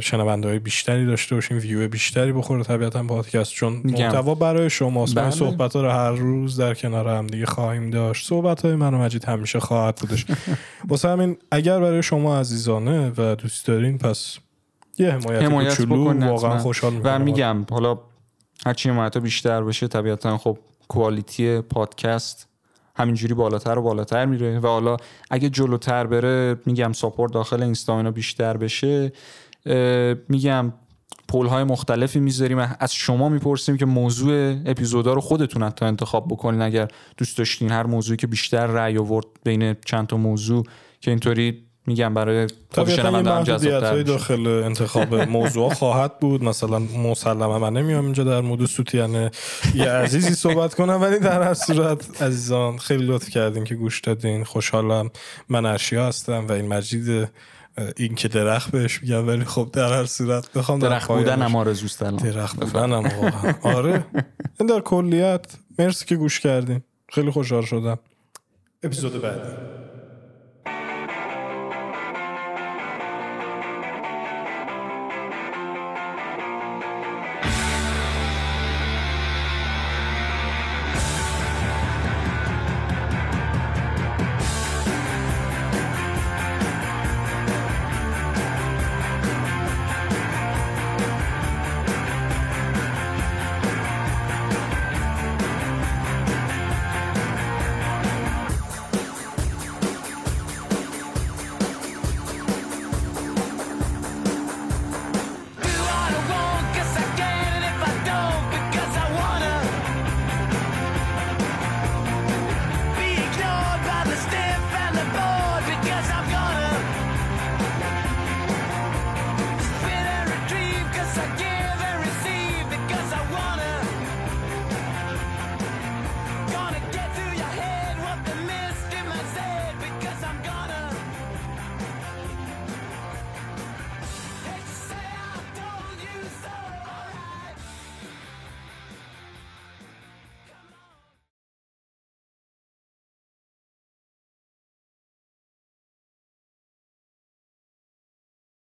[0.00, 5.30] شنونده های بیشتری داشته باشیم ویو بیشتری بخوره طبیعتا پادکست چون محتوا برای شماست بله.
[5.30, 8.28] صحبت ها رو هر روز در کنار هم دیگه خواهیم داشت.
[8.28, 10.26] صحبت های من و مجید همیشه خواهد بودش.
[10.88, 14.38] واسه همین اگر برای شما عزیزانه و دوست دارین پس
[14.98, 17.98] یه حمایت, حمایت واقعا خوشحال و میگم حالا
[18.66, 20.58] هرچی حمایت بیشتر بشه طبیعتا خب
[20.88, 22.48] کوالیتی پادکست
[22.96, 24.58] همینجوری بالاتر و بالاتر میره.
[24.58, 24.96] و حالا
[25.30, 29.12] اگه جلوتر بره میگم ساپورت داخل اینستا بیشتر بشه.
[30.28, 30.72] میگم
[31.28, 32.58] پول های مختلفی می‌ذاریم.
[32.80, 36.62] از شما می‌پرسیم که موضوع اپیزودا رو خودتون حتی انتخاب بکنین.
[36.62, 40.64] اگر دوست داشتین هر موضوعی که بیشتر رأی آورد بین چند تا موضوع
[41.00, 46.44] که اینطوری میگم برای خود شنونده هم جذاب‌تر داخل انتخاب موضوع خواهد بود.
[46.44, 49.30] مثلا مسلما من نمیام اینجا در مورد سوتیان
[49.74, 54.44] یه عزیزی صحبت کنم ولی در هر صورت عزیزان خیلی لطف کردین که گوش دادین.
[54.44, 55.10] خوشحالم.
[55.48, 57.28] من ارشیا هستم و این مجید
[57.96, 62.02] این که درخت بهش میگم ولی خب در هر صورت بخوام درخت بودن هم آرزوست
[62.02, 63.04] درخت بودن هم
[63.62, 64.04] آره.
[64.60, 65.46] این در کلیت
[65.78, 66.82] مرسی که گوش کردین.
[67.08, 67.98] خیلی خوشحال شدم.
[68.82, 69.73] اپیزود بعدی.